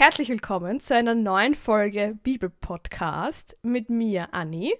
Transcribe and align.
Herzlich 0.00 0.28
willkommen 0.28 0.78
zu 0.78 0.94
einer 0.94 1.16
neuen 1.16 1.56
Folge 1.56 2.16
Bibel-Podcast 2.22 3.58
mit 3.62 3.90
mir, 3.90 4.32
Anni. 4.32 4.72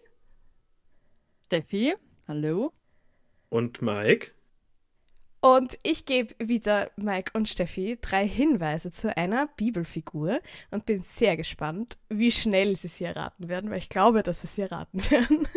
Steffi, 1.47 1.97
hallo. 2.29 2.73
Und 3.49 3.83
Mike. 3.83 4.31
Und 5.41 5.77
ich 5.83 6.07
gebe 6.07 6.37
wieder 6.39 6.93
Mike 6.95 7.33
und 7.35 7.49
Steffi 7.49 7.99
drei 8.01 8.29
Hinweise 8.29 8.93
zu 8.93 9.17
einer 9.17 9.49
Bibelfigur 9.57 10.41
und 10.71 10.87
bin 10.87 11.03
sehr 11.03 11.37
gespannt, 11.37 11.99
wie 12.09 12.31
schnell 12.31 12.77
sie 12.77 12.87
sie 12.87 13.03
erraten 13.03 13.49
werden, 13.49 13.71
weil 13.73 13.79
ich 13.79 13.89
glaube, 13.89 14.23
dass 14.23 14.43
sie 14.43 14.47
sie 14.47 14.63
erraten 14.63 15.01
werden. 15.11 15.49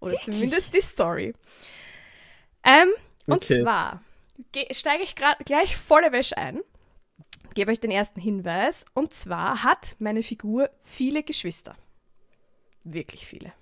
Oder 0.00 0.18
zumindest 0.18 0.74
die 0.74 0.80
Story. 0.80 1.32
Ähm, 2.64 2.88
und 3.26 3.36
Okay. 3.44 3.62
zwar 3.62 4.02
steige 4.72 5.04
ich 5.04 5.14
grad 5.14 5.38
gleich 5.46 5.76
volle 5.76 6.10
Wäsche 6.10 6.36
ein, 6.36 6.60
gebe 7.56 7.72
euch 7.72 7.80
den 7.80 7.90
ersten 7.90 8.20
Hinweis. 8.20 8.84
Und 8.94 9.12
zwar 9.14 9.64
hat 9.64 9.96
meine 9.98 10.22
Figur 10.22 10.70
viele 10.82 11.24
Geschwister. 11.24 11.74
Wirklich 12.84 13.26
viele. 13.26 13.52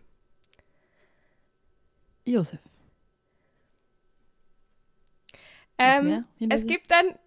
Josef. 2.27 2.59
Ähm, 5.79 6.25
es 6.51 6.67
gibt 6.67 6.93
ein 6.93 7.19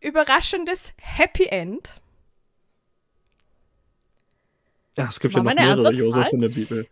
überraschendes 0.00 0.94
Happy 1.00 1.46
End. 1.46 2.00
Ja, 4.96 5.06
es 5.08 5.20
gibt 5.20 5.34
War 5.34 5.42
ja 5.44 5.50
noch 5.50 5.54
mehrere 5.54 5.72
Antwort 5.78 5.96
Josef 5.96 6.22
falsch? 6.22 6.32
in 6.32 6.40
der 6.40 6.48
Bibel. 6.48 6.88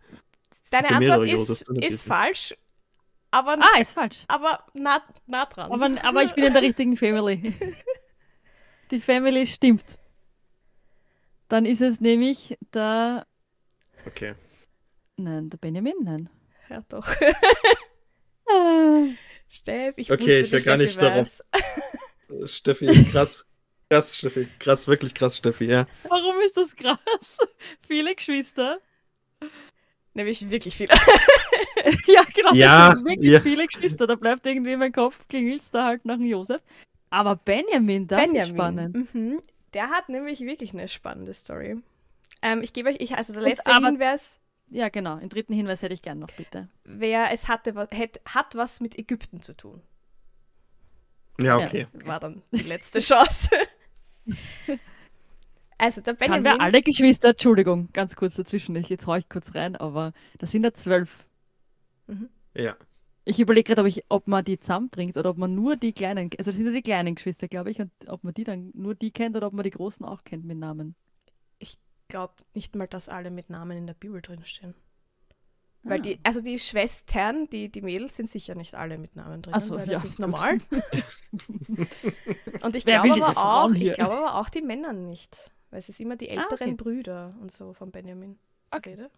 Deine 0.71 0.89
Antwort 0.89 1.25
ist, 1.25 1.61
ist 1.69 2.03
falsch, 2.03 2.55
aber, 3.31 3.57
Ah, 3.59 3.79
ist 3.79 3.93
falsch. 3.93 4.25
aber 4.27 4.65
nah, 4.73 5.01
nah 5.25 5.45
dran. 5.45 5.71
Aber, 5.71 5.89
aber 6.03 6.23
ich 6.23 6.33
bin 6.33 6.43
in 6.45 6.53
der 6.53 6.61
richtigen 6.61 6.97
Family. 6.97 7.53
Die 8.95 9.01
Family 9.01 9.45
stimmt. 9.45 9.99
Dann 11.49 11.65
ist 11.65 11.81
es 11.81 11.99
nämlich 11.99 12.57
der. 12.73 13.27
Okay. 14.05 14.35
Nein, 15.17 15.49
der 15.49 15.57
Benjamin? 15.57 15.95
Nein. 16.01 16.29
ja, 16.69 16.81
doch. 16.87 17.05
Äh, 17.19 17.33
Steff, 19.49 19.95
ich 19.97 20.09
Okay, 20.09 20.39
ich 20.39 20.51
will 20.51 20.61
gar 20.63 20.77
nicht 20.77 21.01
darauf- 21.01 21.41
weiß. 21.51 22.43
Äh, 22.43 22.47
Steffi, 22.47 23.05
krass. 23.11 23.45
Krass, 23.89 24.15
Steffi. 24.15 24.47
Krass, 24.59 24.87
wirklich 24.87 25.13
krass, 25.13 25.35
Steffi, 25.35 25.65
ja. 25.65 25.87
Warum 26.07 26.39
ist 26.45 26.55
das 26.55 26.73
krass? 26.73 26.97
Viele 27.85 28.15
Geschwister. 28.15 28.79
Nämlich 30.13 30.49
wirklich 30.49 30.73
viele. 30.73 30.93
ja, 32.07 32.23
genau. 32.33 32.53
Ja, 32.53 32.91
das 32.91 32.95
sind 32.99 33.07
wirklich 33.09 33.31
ja. 33.31 33.41
viele 33.41 33.67
Geschwister. 33.67 34.07
Da 34.07 34.15
bleibt 34.15 34.45
irgendwie 34.45 34.71
in 34.71 34.79
meinem 34.79 34.93
Kopf, 34.93 35.27
klingelt 35.27 35.61
da 35.73 35.83
halt 35.83 36.05
nach 36.05 36.15
dem 36.15 36.27
Josef. 36.27 36.61
Aber 37.09 37.35
Benjamin, 37.35 38.07
das 38.07 38.29
ist 38.31 38.49
spannend. 38.49 39.13
Mhm. 39.13 39.39
Der 39.73 39.89
hat 39.89 40.09
nämlich 40.09 40.41
wirklich 40.41 40.73
eine 40.73 40.87
spannende 40.87 41.33
Story. 41.33 41.77
Ähm, 42.41 42.61
ich 42.61 42.73
gebe 42.73 42.89
euch, 42.89 42.97
ich, 42.99 43.15
also 43.15 43.33
der 43.33 43.43
Und 43.43 43.49
letzte 43.49 43.71
aber- 43.73 43.87
Hinweis, 43.87 44.41
Ja, 44.69 44.89
genau. 44.89 45.17
Den 45.17 45.29
dritten 45.29 45.53
Hinweis 45.53 45.81
hätte 45.81 45.93
ich 45.93 46.01
gern 46.01 46.19
noch, 46.19 46.31
bitte. 46.31 46.69
wer 46.83 47.31
es 47.31 47.47
hatte, 47.47 47.75
was, 47.75 47.89
hätt, 47.91 48.19
hat 48.27 48.55
was 48.55 48.81
mit 48.81 48.97
Ägypten 48.97 49.41
zu 49.41 49.53
tun. 49.55 49.81
Ja, 51.39 51.59
Ja. 51.59 51.65
okay. 51.67 51.87
War 52.05 52.19
dann 52.19 52.41
die 52.51 52.63
letzte 52.63 52.99
Chance. 52.99 53.49
also 55.77 56.01
der 56.01 56.13
Haben 56.13 56.17
Benjamin. 56.17 56.43
wir 56.45 56.61
alle 56.61 56.81
Geschwister, 56.81 57.29
Entschuldigung, 57.29 57.89
ganz 57.93 58.15
kurz 58.15 58.35
dazwischen, 58.35 58.75
ich, 58.75 58.89
jetzt 58.89 59.05
hau 59.07 59.15
ich 59.15 59.29
kurz 59.29 59.53
rein, 59.55 59.75
aber 59.75 60.13
das 60.39 60.51
sind 60.51 60.63
ja 60.63 60.73
zwölf. 60.73 61.25
Ja. 62.53 62.75
Ich 63.27 63.39
überlege 63.39 63.69
gerade, 63.73 63.81
ob, 63.81 63.87
ich- 63.87 64.05
ob 64.09 64.27
man 64.27 64.45
die 64.45 64.59
zusammenbringt 64.59 65.17
oder 65.17 65.31
ob 65.31 65.37
man 65.37 65.55
nur 65.55 65.75
die 65.75 65.93
kleinen, 65.93 66.29
also 66.37 66.49
das 66.51 66.55
sind 66.57 66.67
ja 66.67 66.71
die 66.71 66.81
kleinen 66.83 67.15
Geschwister, 67.15 67.47
glaube 67.47 67.71
ich, 67.71 67.79
und 67.81 67.91
ob 68.07 68.23
man 68.23 68.33
die 68.35 68.43
dann 68.43 68.71
nur 68.75 68.93
die 68.95 69.11
kennt 69.11 69.35
oder 69.35 69.47
ob 69.47 69.53
man 69.53 69.63
die 69.63 69.71
großen 69.71 70.05
auch 70.05 70.23
kennt 70.23 70.45
mit 70.45 70.57
Namen. 70.59 70.95
Ich 71.59 71.77
glaube 72.07 72.33
nicht 72.53 72.75
mal, 72.75 72.87
dass 72.87 73.09
alle 73.09 73.31
mit 73.31 73.49
Namen 73.49 73.77
in 73.77 73.87
der 73.87 73.95
Bibel 73.95 74.21
drinstehen. 74.21 74.75
Weil 75.83 75.99
Ah. 75.99 76.01
die, 76.03 76.19
also 76.23 76.41
die 76.41 76.57
Schwestern, 76.59 77.47
die, 77.49 77.69
die 77.71 77.81
Mädels 77.81 78.15
sind 78.15 78.29
sicher 78.29 78.55
nicht 78.55 78.73
alle 78.75 78.97
mit 78.97 79.15
Namen 79.15 79.41
drin, 79.43 79.59
so, 79.59 79.75
weil 79.75 79.87
ja, 79.87 79.93
das 79.93 80.05
ist 80.05 80.17
gut. 80.17 80.27
normal. 80.27 80.57
Und 82.61 82.75
ich 82.75 82.85
glaube 82.85 83.11
aber 83.13 83.37
auch, 83.63 83.71
ich 83.73 83.81
hier? 83.81 83.93
glaube 83.93 84.15
aber 84.17 84.39
auch 84.39 84.49
die 84.49 84.61
Männer 84.61 84.93
nicht. 84.93 85.51
Weil 85.69 85.79
es 85.79 85.89
ist 85.89 85.99
immer 85.99 86.15
die 86.15 86.29
Ah, 86.31 86.41
älteren 86.41 86.73
okay. 86.73 86.75
Brüder 86.75 87.35
und 87.41 87.51
so 87.51 87.73
von 87.73 87.91
Benjamin. 87.91 88.37
Okay. 88.71 88.91
Rede. 88.91 89.11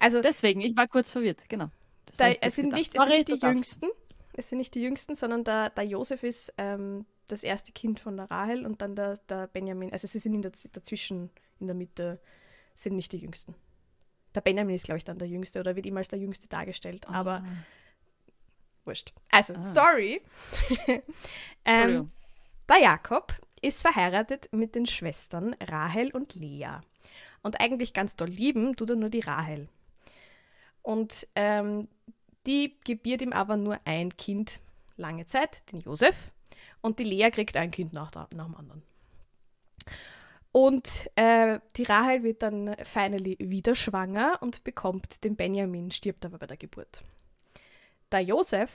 Also 0.00 0.20
Deswegen, 0.20 0.60
ich 0.60 0.76
war 0.76 0.88
kurz 0.88 1.10
verwirrt, 1.10 1.48
genau. 1.48 1.70
Da, 2.16 2.30
es, 2.30 2.56
sind 2.56 2.72
nicht, 2.72 2.88
es 2.88 2.92
sind 2.92 3.02
Sorry, 3.02 3.18
nicht 3.18 3.28
die. 3.28 3.46
Jüngsten. 3.46 3.88
Es 4.34 4.48
sind 4.50 4.58
nicht 4.58 4.74
die 4.74 4.82
Jüngsten, 4.82 5.14
sondern 5.14 5.44
der, 5.44 5.70
der 5.70 5.84
Josef 5.84 6.22
ist 6.22 6.52
ähm, 6.58 7.06
das 7.28 7.42
erste 7.42 7.72
Kind 7.72 8.00
von 8.00 8.16
der 8.16 8.30
Rahel 8.30 8.66
und 8.66 8.82
dann 8.82 8.94
der, 8.94 9.16
der 9.28 9.46
Benjamin. 9.48 9.92
Also 9.92 10.06
sie 10.06 10.18
sind 10.18 10.34
in 10.34 10.42
der, 10.42 10.52
dazwischen, 10.72 11.30
in 11.58 11.66
der 11.66 11.74
Mitte, 11.74 12.20
sind 12.74 12.96
nicht 12.96 13.12
die 13.12 13.18
Jüngsten. 13.18 13.54
Der 14.34 14.42
Benjamin 14.42 14.74
ist, 14.74 14.84
glaube 14.84 14.98
ich, 14.98 15.04
dann 15.04 15.18
der 15.18 15.28
Jüngste 15.28 15.60
oder 15.60 15.74
wird 15.76 15.86
immer 15.86 15.98
als 15.98 16.08
der 16.08 16.18
Jüngste 16.18 16.46
dargestellt, 16.48 17.08
aber 17.08 17.42
Ah, 17.44 17.44
wurscht. 18.84 19.14
Also, 19.30 19.54
Ah. 19.54 19.62
Story. 19.62 20.20
ähm, 21.64 22.10
der 22.68 22.78
Jakob 22.78 23.32
ist 23.62 23.80
verheiratet 23.80 24.48
mit 24.52 24.74
den 24.74 24.84
Schwestern 24.86 25.54
Rahel 25.54 26.10
und 26.10 26.34
Lea. 26.34 26.80
Und 27.42 27.60
eigentlich 27.60 27.94
ganz 27.94 28.16
doll 28.16 28.28
lieben 28.28 28.76
tut 28.76 28.90
er 28.90 28.96
nur 28.96 29.08
die 29.08 29.20
Rahel. 29.20 29.68
Und 30.86 31.26
ähm, 31.34 31.88
die 32.46 32.78
gebiert 32.84 33.20
ihm 33.20 33.32
aber 33.32 33.56
nur 33.56 33.80
ein 33.84 34.16
Kind 34.16 34.60
lange 34.96 35.26
Zeit, 35.26 35.72
den 35.72 35.80
Josef. 35.80 36.14
Und 36.80 37.00
die 37.00 37.04
Lea 37.04 37.28
kriegt 37.32 37.56
ein 37.56 37.72
Kind 37.72 37.92
nach, 37.92 38.12
nach 38.14 38.28
dem 38.28 38.54
anderen. 38.54 38.84
Und 40.52 41.10
äh, 41.16 41.58
die 41.76 41.82
Rahel 41.82 42.22
wird 42.22 42.42
dann 42.42 42.76
finally 42.84 43.36
wieder 43.40 43.74
schwanger 43.74 44.38
und 44.42 44.62
bekommt 44.62 45.24
den 45.24 45.34
Benjamin, 45.34 45.90
stirbt 45.90 46.24
aber 46.24 46.38
bei 46.38 46.46
der 46.46 46.56
Geburt. 46.56 47.02
Der 48.12 48.20
Josef 48.20 48.70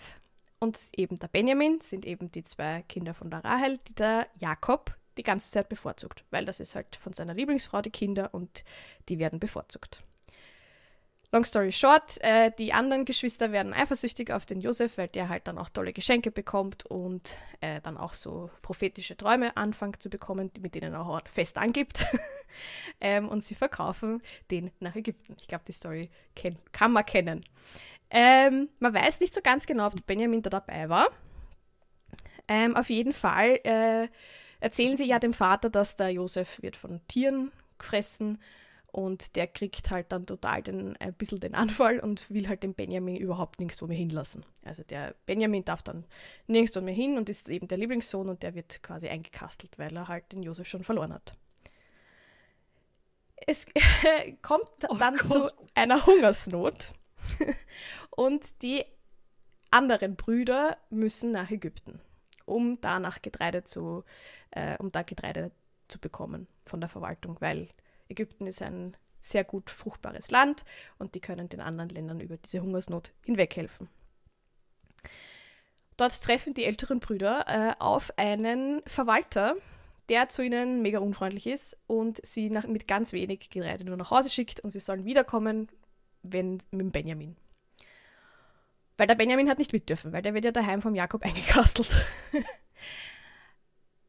und 0.60 0.78
eben 0.94 1.16
der 1.16 1.30
Benjamin 1.30 1.80
sind 1.80 2.06
eben 2.06 2.30
die 2.30 2.44
zwei 2.44 2.82
Kinder 2.90 3.14
von 3.14 3.32
der 3.32 3.46
Rahel, 3.46 3.78
die 3.88 3.96
der 3.96 4.28
Jakob 4.36 4.98
die 5.18 5.24
ganze 5.24 5.50
Zeit 5.50 5.70
bevorzugt, 5.70 6.26
weil 6.30 6.44
das 6.44 6.60
ist 6.60 6.76
halt 6.76 6.98
von 6.98 7.14
seiner 7.14 7.34
Lieblingsfrau 7.34 7.82
die 7.82 7.90
Kinder 7.90 8.34
und 8.34 8.66
die 9.08 9.18
werden 9.18 9.40
bevorzugt. 9.40 10.04
Long 11.34 11.46
story 11.46 11.72
short, 11.72 12.22
äh, 12.22 12.52
die 12.58 12.74
anderen 12.74 13.06
Geschwister 13.06 13.54
werden 13.54 13.74
eifersüchtig 13.74 14.34
auf 14.34 14.46
den 14.46 14.60
Josef, 14.60 14.98
weil 14.98 15.08
der 15.08 15.30
halt 15.30 15.48
dann 15.48 15.58
auch 15.58 15.70
tolle 15.70 15.94
Geschenke 15.94 16.30
bekommt 16.30 16.86
und 16.86 17.38
äh, 17.62 17.80
dann 17.80 17.98
auch 17.98 18.14
so 18.14 18.50
prophetische 18.62 19.16
Träume 19.16 19.56
anfängt 19.56 20.02
zu 20.02 20.10
bekommen, 20.10 20.52
mit 20.60 20.76
denen 20.76 20.94
er 20.94 21.06
auch 21.06 21.22
fest 21.30 21.58
angibt. 21.58 22.06
ähm, 23.02 23.30
und 23.30 23.46
sie 23.46 23.56
verkaufen 23.56 24.22
den 24.52 24.72
nach 24.82 24.94
Ägypten. 24.96 25.38
Ich 25.40 25.48
glaube, 25.48 25.64
die 25.66 25.72
Story 25.72 26.10
kenn 26.36 26.58
kann 26.74 26.92
man 26.92 27.06
kennen. 27.06 27.46
Ähm, 28.10 28.68
man 28.80 28.94
weiß 28.94 29.22
nicht 29.22 29.34
so 29.34 29.40
ganz 29.42 29.66
genau, 29.66 29.88
ob 29.88 30.06
Benjamin 30.06 30.42
da 30.42 30.50
dabei 30.50 30.90
war. 30.90 31.08
Ähm, 32.50 32.76
auf 32.76 32.90
jeden 32.90 33.14
Fall 33.14 33.58
äh, 33.64 34.10
erzählen 34.60 34.98
sie 34.98 35.06
ja 35.06 35.18
dem 35.18 35.34
Vater, 35.34 35.70
dass 35.70 35.96
der 35.96 36.10
Josef 36.10 36.62
wird 36.62 36.76
von 36.76 37.00
Tieren 37.08 37.54
gefressen 37.78 38.38
und 38.92 39.36
der 39.36 39.48
kriegt 39.48 39.90
halt 39.90 40.12
dann 40.12 40.26
total 40.26 40.62
den, 40.62 40.98
ein 40.98 41.14
bisschen 41.14 41.40
den 41.40 41.56
Anfall 41.56 42.00
und 42.00 42.30
will 42.30 42.48
halt 42.48 42.64
den 42.64 42.74
Benjamin 42.74 43.16
überhaupt 43.16 43.60
nirgendwo 43.60 43.88
mehr 43.88 43.98
hinlassen. 43.98 44.46
Also 44.64 44.84
der 44.84 45.16
Benjamin 45.26 45.64
darf 45.64 45.82
dann 45.82 46.06
nirgendwo 46.48 46.82
mehr 46.82 46.94
hin 46.94 47.18
und 47.18 47.30
ist 47.30 47.50
eben 47.50 47.68
der 47.68 47.78
Lieblingssohn 47.78 48.28
und 48.30 48.44
der 48.44 48.54
wird 48.54 48.84
quasi 48.84 49.08
eingekastelt, 49.08 49.80
weil 49.80 49.96
er 49.96 50.08
halt 50.08 50.32
den 50.32 50.44
Josef 50.44 50.68
schon 50.68 50.84
verloren 50.84 51.14
hat. 51.14 51.38
Es 53.48 53.66
kommt 54.42 54.70
Oh 54.90 54.96
dann 54.96 55.16
Gott. 55.16 55.26
zu 55.26 55.50
einer 55.74 56.06
Hungersnot 56.06 56.94
und 58.12 58.62
die 58.62 58.84
anderen 59.72 60.16
Brüder 60.16 60.78
müssen 60.90 61.32
nach 61.32 61.50
Ägypten, 61.50 62.02
um 62.46 62.80
da 62.82 63.00
nach 63.00 63.22
Getreide 63.22 63.64
zu, 63.64 64.04
äh, 64.52 64.78
um 64.78 64.92
da 64.92 65.02
Getreide 65.04 65.52
zu 65.88 65.98
bekommen 66.00 66.48
von 66.66 66.82
der 66.82 66.90
Verwaltung, 66.90 67.38
weil 67.40 67.70
Ägypten 68.12 68.46
ist 68.46 68.62
ein 68.62 68.96
sehr 69.20 69.44
gut 69.44 69.70
fruchtbares 69.70 70.32
Land 70.32 70.66
und 70.98 71.16
die 71.16 71.20
können 71.20 71.50
den 71.50 71.62
anderen 71.62 71.90
Ländern 71.90 72.20
über 72.20 72.38
diese 72.38 72.62
Hungersnot 72.62 73.14
hinweghelfen. 73.26 73.90
Dort 75.98 76.22
treffen 76.22 76.54
die 76.54 76.66
älteren 76.66 77.00
Brüder 77.00 77.46
äh, 77.48 77.74
auf 77.80 78.12
einen 78.18 78.82
Verwalter, 78.88 79.56
der 80.10 80.30
zu 80.30 80.42
ihnen 80.42 80.82
mega 80.82 81.00
unfreundlich 81.00 81.46
ist 81.46 81.78
und 81.86 82.26
sie 82.26 82.50
nach, 82.50 82.66
mit 82.66 82.88
ganz 82.88 83.14
wenig 83.14 83.50
Getreide 83.50 83.86
nur 83.86 83.98
nach 83.98 84.12
Hause 84.12 84.30
schickt 84.30 84.60
und 84.60 84.72
sie 84.72 84.80
sollen 84.80 85.06
wiederkommen, 85.06 85.68
wenn 86.24 86.62
mit 86.72 86.92
Benjamin. 86.92 87.36
Weil 88.98 89.08
der 89.08 89.16
Benjamin 89.16 89.50
hat 89.50 89.60
nicht 89.60 89.74
mit 89.74 89.90
dürfen, 89.90 90.12
weil 90.12 90.22
der 90.22 90.34
wird 90.34 90.46
ja 90.46 90.52
daheim 90.52 90.82
vom 90.82 90.96
Jakob 90.96 91.22
eingekastelt. 91.26 92.06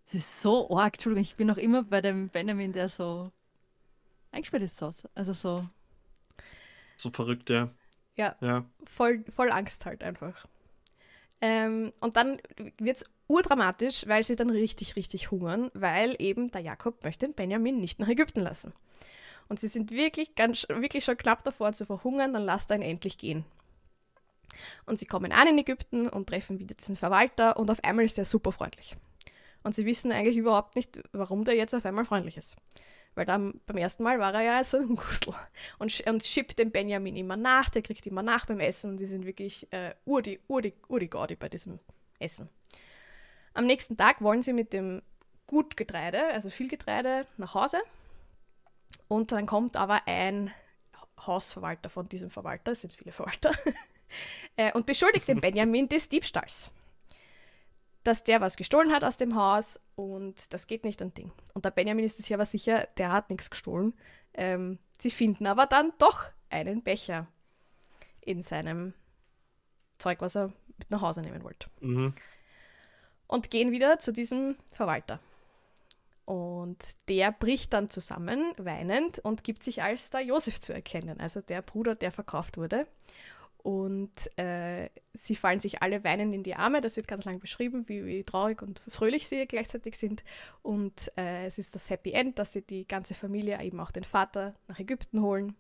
Das 0.07 0.15
ist 0.15 0.41
so 0.43 0.75
arg, 0.77 0.95
Entschuldigung, 0.95 1.23
ich 1.23 1.37
bin 1.37 1.47
noch 1.47 1.57
immer 1.57 1.83
bei 1.83 2.01
dem 2.01 2.29
Benjamin, 2.29 2.73
der 2.73 2.89
so 2.89 3.31
eingesperrt 4.33 4.63
ist. 4.63 4.77
so. 4.77 4.93
Also 5.15 5.33
so, 5.33 5.67
So 6.97 7.11
verrückt, 7.11 7.51
ja. 7.51 7.71
Ja. 8.17 8.37
Ja. 8.41 8.65
voll, 8.85 9.25
voll 9.35 9.51
Angst 9.51 9.87
halt 9.87 10.03
einfach. 10.03 10.47
Ähm, 11.41 11.93
und 12.01 12.17
dann 12.17 12.41
wird 12.79 12.99
es 12.99 13.05
urdramatisch, 13.27 14.07
weil 14.07 14.23
sie 14.23 14.37
dann 14.37 14.51
richtig, 14.51 14.97
richtig 14.97 15.31
hungern, 15.31 15.71
weil 15.75 16.15
eben 16.19 16.51
der 16.51 16.61
Jakob 16.61 17.03
möchte 17.03 17.27
den 17.27 17.35
Benjamin 17.35 17.81
nicht 17.81 17.99
nach 17.99 18.09
Ägypten 18.09 18.41
lassen. 18.41 18.73
Und 19.49 19.59
sie 19.59 19.69
sind 19.69 19.91
wirklich, 19.91 20.35
ganz, 20.35 20.67
wirklich 20.69 21.05
schon 21.05 21.17
knapp 21.17 21.43
davor 21.43 21.73
zu 21.73 21.85
verhungern, 21.85 22.33
dann 22.33 22.45
lasst 22.45 22.71
er 22.71 22.77
ihn 22.77 22.83
endlich 22.83 23.19
gehen. 23.19 23.45
Und 24.87 24.99
sie 24.99 25.07
kommen 25.07 25.33
an 25.33 25.49
in 25.49 25.59
Ägypten 25.59 26.09
und 26.09 26.29
treffen 26.29 26.59
wieder 26.59 26.75
diesen 26.75 26.97
Verwalter 26.97 27.57
und 27.57 27.71
auf 27.71 27.83
einmal 27.83 28.05
ist 28.05 28.19
er 28.19 28.25
super 28.25 28.53
freundlich. 28.53 28.97
Und 29.63 29.75
sie 29.75 29.87
wissen 29.87 30.13
eigentlich 30.13 30.37
überhaupt 30.37 30.77
nicht, 30.77 31.01
warum 31.13 31.45
der 31.45 31.57
jetzt 31.57 31.75
auf 31.75 31.85
einmal 31.85 32.05
freundlich 32.05 32.37
ist. 32.37 32.57
Weil 33.15 33.27
dann 33.27 33.61
beim 33.67 33.77
ersten 33.77 34.03
Mal 34.03 34.19
war 34.19 34.33
er 34.35 34.41
ja 34.41 34.65
so 34.65 34.79
ein 34.79 34.97
Gustel 34.97 35.35
und, 35.79 36.01
und 36.07 36.25
schippt 36.25 36.59
dem 36.59 36.71
Benjamin 36.71 37.17
immer 37.17 37.37
nach, 37.37 37.69
der 37.69 37.83
kriegt 37.83 38.07
immer 38.07 38.23
nach 38.23 38.47
beim 38.47 38.61
Essen. 38.61 38.97
Die 38.97 39.07
sind 39.07 39.27
wirklich 39.27 39.71
äh, 39.73 39.95
urdi, 40.07 40.41
urdi, 40.49 40.73
urdi 40.89 41.09
Gaudi 41.09 41.37
bei 41.37 41.49
diesem 41.49 41.79
Essen. 42.19 42.49
Am 43.55 43.67
nächsten 43.67 43.97
Tag 43.97 44.23
wollen 44.23 44.41
sie 44.41 44.55
mit 44.55 44.73
dem 44.73 45.03
Gut 45.47 45.77
Getreide, 45.77 46.25
also 46.29 46.49
viel 46.49 46.69
Getreide, 46.69 47.27
nach 47.37 47.55
Hause. 47.55 47.83
Und 49.09 49.33
dann 49.33 49.45
kommt 49.45 49.77
aber 49.77 50.07
ein 50.07 50.51
Hausverwalter 51.21 51.91
von 51.91 52.09
diesem 52.09 52.31
Verwalter, 52.31 52.73
es 52.73 52.81
sind 52.81 52.95
viele 52.95 53.13
Verwalter, 53.13 53.53
äh, 54.57 54.73
und 54.73 54.87
beschuldigt 54.87 55.29
den 55.29 55.41
Benjamin 55.43 55.89
des 55.89 56.09
Diebstahls 56.09 56.71
dass 58.05 58.25
der 58.25 58.41
was 58.41 58.57
gestohlen 58.57 58.93
hat 58.93 59.05
aus 59.05 59.17
dem 59.17 59.37
Haus 59.37 59.81
und 59.95 60.53
das 60.53 60.67
geht 60.67 60.85
nicht 60.85 61.01
an 61.03 61.15
Ding. 61.15 61.33
Und 61.55 61.65
der 61.65 61.71
Benjamin 61.71 62.05
ist 62.05 62.17
sich 62.17 62.35
aber 62.35 62.47
sicher, 62.47 62.89
der 62.97 63.13
hat 63.13 63.31
nichts 63.31 63.51
gestohlen. 63.51 63.95
Ähm, 64.35 64.79
sie 64.99 65.11
finden 65.11 65.47
aber 65.47 65.67
dann 65.67 65.93
doch 65.99 66.25
einen 66.51 66.83
Becher 66.83 67.29
in 68.21 68.43
seinem 68.43 68.95
Zeug, 69.99 70.21
was 70.21 70.37
er 70.37 70.53
mit 70.79 70.91
nach 70.91 71.01
Hause 71.03 71.21
nehmen 71.21 71.43
wollte. 71.45 71.69
Mhm. 71.81 72.15
Und 73.27 73.51
gehen 73.51 73.71
wieder 73.71 73.99
zu 73.99 74.13
diesem 74.13 74.57
Verwalter. 74.75 75.21
Und 76.25 76.79
der 77.09 77.33
bricht 77.33 77.73
dann 77.73 77.91
zusammen, 77.91 78.53
weinend, 78.57 79.19
und 79.19 79.43
gibt 79.43 79.63
sich 79.63 79.83
als 79.83 80.11
der 80.11 80.21
Josef 80.21 80.61
zu 80.61 80.73
erkennen, 80.73 81.21
also 81.21 81.41
der 81.41 81.63
Bruder, 81.63 81.95
der 81.95 82.13
verkauft 82.13 82.57
wurde. 82.57 82.87
Und 83.63 84.37
äh, 84.39 84.91
sie 85.15 85.37
fallen 85.37 85.61
sich 85.61 85.83
alle 85.83 86.03
weinend 86.03 86.35
in 86.35 86.43
die 86.43 86.57
Arme. 86.57 86.81
Das 86.81 86.97
wird 86.97 87.07
ganz 87.07 87.25
lang 87.25 87.39
beschrieben, 87.39 87.89
wie, 87.89 88.05
wie 88.05 88.25
traurig 88.25 88.61
und 88.61 88.81
fröhlich 88.81 89.29
sie 89.29 89.47
gleichzeitig 89.47 89.97
sind. 89.97 90.25
Und 90.63 91.13
äh, 91.17 91.47
es 91.47 91.59
ist 91.59 91.75
das 91.75 91.89
Happy 91.89 92.13
End, 92.13 92.39
dass 92.39 92.53
sie 92.53 92.63
die 92.63 92.87
ganze 92.87 93.15
Familie, 93.15 93.63
eben 93.63 93.79
auch 93.79 93.93
den 93.93 94.05
Vater, 94.05 94.55
nach 94.67 94.81
Ägypten 94.81 95.23
holen. 95.23 95.55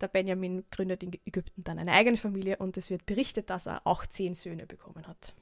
Der 0.00 0.08
Benjamin 0.08 0.64
gründet 0.70 1.02
in 1.02 1.12
Ägypten 1.24 1.62
dann 1.64 1.78
eine 1.78 1.92
eigene 1.92 2.16
Familie 2.16 2.56
und 2.58 2.76
es 2.76 2.90
wird 2.90 3.06
berichtet, 3.06 3.48
dass 3.48 3.66
er 3.66 3.86
auch 3.86 4.04
zehn 4.04 4.34
Söhne 4.34 4.66
bekommen 4.66 5.06
hat. 5.06 5.32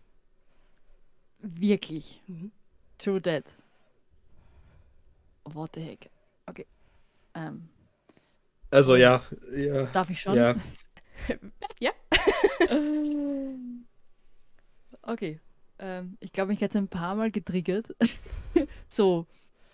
Wirklich? 1.39 2.23
Mhm. 2.27 2.53
True 2.99 3.21
Dead. 3.21 3.45
What 5.45 5.73
the 5.75 5.81
heck? 5.81 6.11
Okay. 6.47 6.67
Ähm. 7.35 7.69
Also 8.71 8.97
ja, 8.97 9.23
ja. 9.55 9.85
Darf 9.87 10.11
ich 10.11 10.21
schon? 10.21 10.37
Ja. 10.37 10.55
ja. 11.81 11.93
okay. 15.03 15.41
Ähm, 15.79 16.17
ich 16.21 16.33
glaube, 16.33 16.53
mich 16.53 16.63
hat 16.63 16.71
es 16.71 16.77
ein 16.77 16.89
paar 16.89 17.15
Mal 17.15 17.31
getriggert. 17.31 17.95
so, 18.89 19.27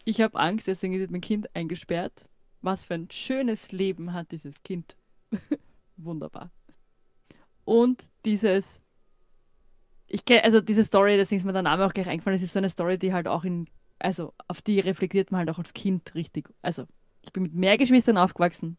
ich 0.04 0.20
habe 0.20 0.38
Angst, 0.38 0.66
deswegen 0.66 0.94
ist 0.94 1.10
mein 1.10 1.20
Kind 1.20 1.54
eingesperrt. 1.54 2.28
Was 2.62 2.84
für 2.84 2.94
ein 2.94 3.10
schönes 3.10 3.72
Leben 3.72 4.12
hat 4.12 4.32
dieses 4.32 4.62
Kind. 4.62 4.96
Wunderbar. 5.96 6.50
Und 7.64 8.02
dieses, 8.24 8.80
ich 10.06 10.24
kenne, 10.24 10.44
also 10.44 10.60
diese 10.60 10.84
Story, 10.84 11.16
deswegen 11.16 11.38
ist 11.38 11.44
mir 11.44 11.52
der 11.52 11.62
Name 11.62 11.86
auch 11.86 11.92
gleich 11.92 12.08
eingefallen, 12.08 12.36
es 12.36 12.42
ist 12.42 12.52
so 12.52 12.58
eine 12.58 12.70
Story, 12.70 12.98
die 12.98 13.12
halt 13.12 13.28
auch 13.28 13.44
in, 13.44 13.68
also 13.98 14.34
auf 14.48 14.60
die 14.62 14.80
reflektiert 14.80 15.30
man 15.30 15.40
halt 15.40 15.50
auch 15.50 15.58
als 15.58 15.72
Kind 15.72 16.14
richtig. 16.14 16.48
Also, 16.62 16.86
ich 17.22 17.32
bin 17.32 17.44
mit 17.44 17.54
mehr 17.54 17.78
Geschwistern 17.78 18.16
aufgewachsen. 18.16 18.78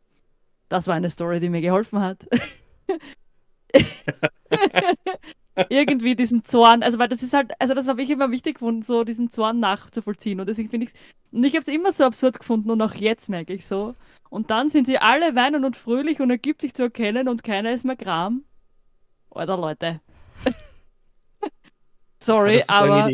Das 0.67 0.87
war 0.87 0.95
eine 0.95 1.09
Story, 1.09 1.39
die 1.39 1.49
mir 1.49 1.61
geholfen 1.61 1.99
hat. 1.99 2.27
Irgendwie 5.69 6.15
diesen 6.15 6.43
Zorn, 6.43 6.83
also 6.83 6.99
weil 6.99 7.07
das 7.07 7.23
ist 7.23 7.33
halt, 7.33 7.51
also 7.59 7.73
das 7.73 7.87
war 7.87 7.97
wirklich 7.97 8.11
immer 8.11 8.31
wichtig 8.31 8.55
gefunden, 8.55 8.81
so 8.83 9.03
diesen 9.03 9.31
Zorn 9.31 9.59
nachzuvollziehen. 9.59 10.39
Und 10.39 10.47
deswegen 10.47 10.69
finde 10.69 10.87
ich 10.87 10.93
und 11.31 11.43
ich 11.43 11.53
habe 11.53 11.61
es 11.61 11.67
immer 11.67 11.91
so 11.93 12.03
absurd 12.03 12.39
gefunden 12.39 12.71
und 12.71 12.81
auch 12.81 12.93
jetzt 12.93 13.29
merke 13.29 13.53
ich 13.53 13.67
so. 13.67 13.95
Und 14.29 14.49
dann 14.49 14.69
sind 14.69 14.87
sie 14.87 14.97
alle 14.97 15.35
weinen 15.35 15.65
und 15.65 15.75
fröhlich 15.75 16.21
und 16.21 16.29
ergibt 16.29 16.61
sich 16.61 16.73
zu 16.73 16.83
erkennen 16.83 17.27
und 17.27 17.43
keiner 17.43 17.71
ist 17.71 17.85
mehr 17.85 17.95
Gram. 17.95 18.43
Oder 19.29 19.57
Leute. 19.57 20.01
Sorry, 22.19 22.57
ist 22.57 22.69
aber 22.69 23.09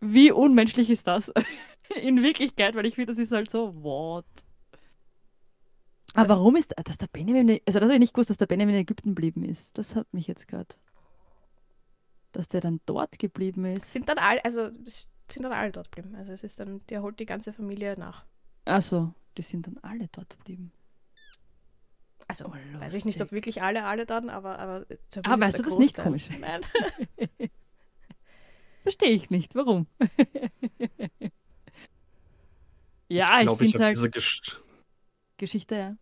wie 0.00 0.30
unmenschlich 0.30 0.90
ist 0.90 1.06
das? 1.06 1.32
In 2.02 2.22
Wirklichkeit, 2.22 2.74
weil 2.74 2.86
ich 2.86 2.94
finde, 2.94 3.12
das 3.12 3.18
ist 3.18 3.32
halt 3.32 3.50
so, 3.50 3.74
what? 3.82 4.26
Aber 6.18 6.30
warum 6.30 6.56
ist 6.56 6.74
dass 6.76 6.98
der 6.98 7.06
Benjamin, 7.06 7.60
also 7.64 7.78
das 7.78 7.88
habe 7.88 7.94
ich 7.94 8.00
nicht 8.00 8.12
gewusst, 8.12 8.30
dass 8.30 8.38
der 8.38 8.46
Benjamin 8.46 8.74
in 8.74 8.80
Ägypten 8.80 9.10
geblieben 9.10 9.44
ist. 9.44 9.78
Das 9.78 9.94
hat 9.94 10.12
mich 10.12 10.26
jetzt 10.26 10.48
gerade. 10.48 10.74
Dass 12.32 12.48
der 12.48 12.60
dann 12.60 12.80
dort 12.86 13.20
geblieben 13.20 13.64
ist. 13.64 13.92
Sind 13.92 14.08
dann 14.08 14.18
alle, 14.18 14.44
also 14.44 14.68
sind 14.84 15.44
dann 15.44 15.52
alle 15.52 15.70
dort 15.70 15.92
geblieben. 15.92 16.16
Also 16.16 16.32
es 16.32 16.42
ist 16.42 16.58
dann, 16.58 16.80
der 16.88 17.02
holt 17.02 17.20
die 17.20 17.26
ganze 17.26 17.52
Familie 17.52 17.96
nach. 17.96 18.24
Achso, 18.64 19.14
die 19.36 19.42
sind 19.42 19.68
dann 19.68 19.78
alle 19.78 20.08
dort 20.10 20.30
geblieben. 20.30 20.72
Also 22.26 22.46
oh, 22.46 22.80
weiß 22.80 22.94
ich 22.94 23.04
nicht, 23.04 23.22
ob 23.22 23.30
wirklich 23.30 23.62
alle, 23.62 23.84
alle 23.84 24.04
dann, 24.04 24.28
aber. 24.28 24.58
Aber, 24.58 24.86
ah, 25.22 25.40
weißt 25.40 25.60
du 25.60 25.62
das 25.62 25.78
nicht 25.78 25.96
komisch? 25.96 26.28
Nein. 26.38 26.62
Verstehe 28.82 29.10
ich 29.10 29.30
nicht. 29.30 29.54
Warum? 29.54 29.86
ja, 33.08 33.38
ich, 33.38 33.46
glaub, 33.46 33.62
ich 33.62 33.70
finde 33.70 33.84
halt. 33.86 33.96
Diese 33.96 34.10
Gesch 34.10 34.60
Geschichte, 35.38 35.76
ja. 35.76 35.96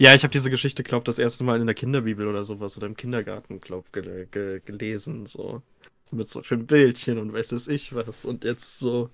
Ja, 0.00 0.14
ich 0.14 0.22
habe 0.22 0.30
diese 0.30 0.50
Geschichte, 0.50 0.84
glaube 0.84 1.04
das 1.04 1.18
erste 1.18 1.42
Mal 1.42 1.60
in 1.60 1.66
der 1.66 1.74
Kinderbibel 1.74 2.28
oder 2.28 2.44
sowas 2.44 2.76
oder 2.76 2.86
im 2.86 2.96
Kindergarten, 2.96 3.60
glaube 3.60 3.88
ge 3.92 4.26
ge 4.30 4.60
gelesen. 4.64 5.26
So. 5.26 5.62
so. 6.04 6.16
mit 6.16 6.28
so 6.28 6.42
schönen 6.44 6.66
Bildchen 6.66 7.18
und 7.18 7.32
weiß 7.32 7.52
es 7.52 7.66
ich 7.68 7.94
was. 7.94 8.24
Und 8.24 8.44
jetzt 8.44 8.78
so. 8.78 9.10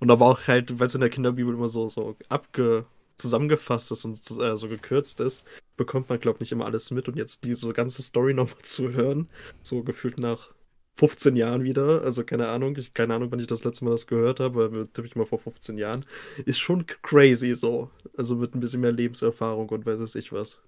Und 0.00 0.10
aber 0.10 0.26
auch 0.26 0.46
halt, 0.48 0.78
weil 0.78 0.86
es 0.88 0.94
in 0.94 1.02
der 1.02 1.10
Kinderbibel 1.10 1.54
immer 1.54 1.68
so, 1.68 1.88
so 1.88 2.16
abge 2.28 2.86
zusammengefasst 3.16 3.92
ist 3.92 4.04
und 4.04 4.18
äh, 4.40 4.56
so 4.56 4.68
gekürzt 4.68 5.20
ist, 5.20 5.44
bekommt 5.76 6.08
man, 6.08 6.20
glaube 6.20 6.36
ich, 6.36 6.40
nicht 6.40 6.52
immer 6.52 6.66
alles 6.66 6.90
mit. 6.90 7.08
Und 7.08 7.16
jetzt 7.16 7.44
diese 7.44 7.72
ganze 7.72 8.02
Story 8.02 8.34
nochmal 8.34 8.62
zu 8.62 8.92
hören, 8.92 9.28
so 9.62 9.82
gefühlt 9.82 10.18
nach 10.18 10.50
15 10.98 11.36
Jahren 11.36 11.62
wieder. 11.62 12.02
Also 12.02 12.24
keine 12.24 12.48
Ahnung, 12.48 12.76
ich, 12.76 12.92
keine 12.92 13.14
Ahnung, 13.14 13.30
wann 13.30 13.38
ich 13.38 13.46
das 13.46 13.64
letzte 13.64 13.84
Mal 13.84 13.92
das 13.92 14.08
gehört 14.08 14.40
habe, 14.40 14.64
aber 14.64 14.82
tippe 14.92 15.06
ich 15.06 15.14
mal 15.14 15.26
vor 15.26 15.38
15 15.38 15.78
Jahren. 15.78 16.04
Ist 16.44 16.58
schon 16.58 16.86
crazy 16.86 17.54
so. 17.54 17.90
Also 18.16 18.34
mit 18.34 18.54
ein 18.54 18.60
bisschen 18.60 18.80
mehr 18.80 18.92
Lebenserfahrung 18.92 19.68
und 19.68 19.86
weiß 19.86 20.14
ich 20.16 20.32
was. 20.32 20.62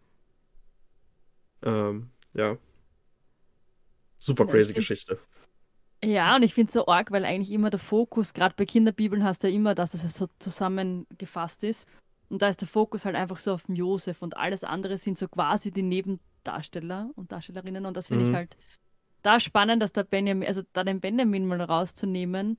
Ähm, 1.62 2.11
ja. 2.33 2.57
Super 4.19 4.47
crazy 4.47 4.73
ja, 4.73 4.76
Geschichte. 4.76 5.19
Ja, 6.05 6.37
und 6.37 6.45
ich 6.45 6.55
finde 6.55 6.69
es 6.69 6.75
so 6.75 6.87
arg, 6.87 7.11
weil 7.11 7.25
eigentlich 7.25 7.50
immer 7.50 7.71
der 7.71 7.81
Fokus, 7.81 8.33
gerade 8.33 8.55
bei 8.57 8.66
Kinderbibeln 8.66 9.25
hast 9.25 9.43
du 9.43 9.49
ja 9.49 9.55
immer, 9.55 9.75
dass 9.75 9.95
es 9.95 10.14
so 10.14 10.28
zusammengefasst 10.38 11.64
ist. 11.64 11.88
Und 12.28 12.40
da 12.40 12.49
ist 12.49 12.61
der 12.61 12.69
Fokus 12.69 13.05
halt 13.05 13.16
einfach 13.16 13.38
so 13.38 13.52
auf 13.52 13.64
den 13.64 13.75
Josef 13.75 14.23
und 14.23 14.37
alles 14.37 14.62
andere 14.62 14.97
sind 14.97 15.19
so 15.19 15.26
quasi 15.26 15.73
die 15.73 15.83
Nebendarsteller 15.83 17.11
und 17.16 17.33
Darstellerinnen. 17.33 17.85
Und 17.85 17.97
das 17.97 18.07
finde 18.07 18.26
mhm. 18.26 18.31
ich 18.31 18.37
halt 18.37 18.57
da 19.23 19.41
spannend, 19.41 19.83
dass 19.83 19.93
der 19.93 20.05
Benjamin, 20.05 20.47
also 20.49 20.62
da 20.73 20.85
den 20.85 21.00
Benjamin 21.00 21.47
mal 21.47 21.61
rauszunehmen, 21.61 22.59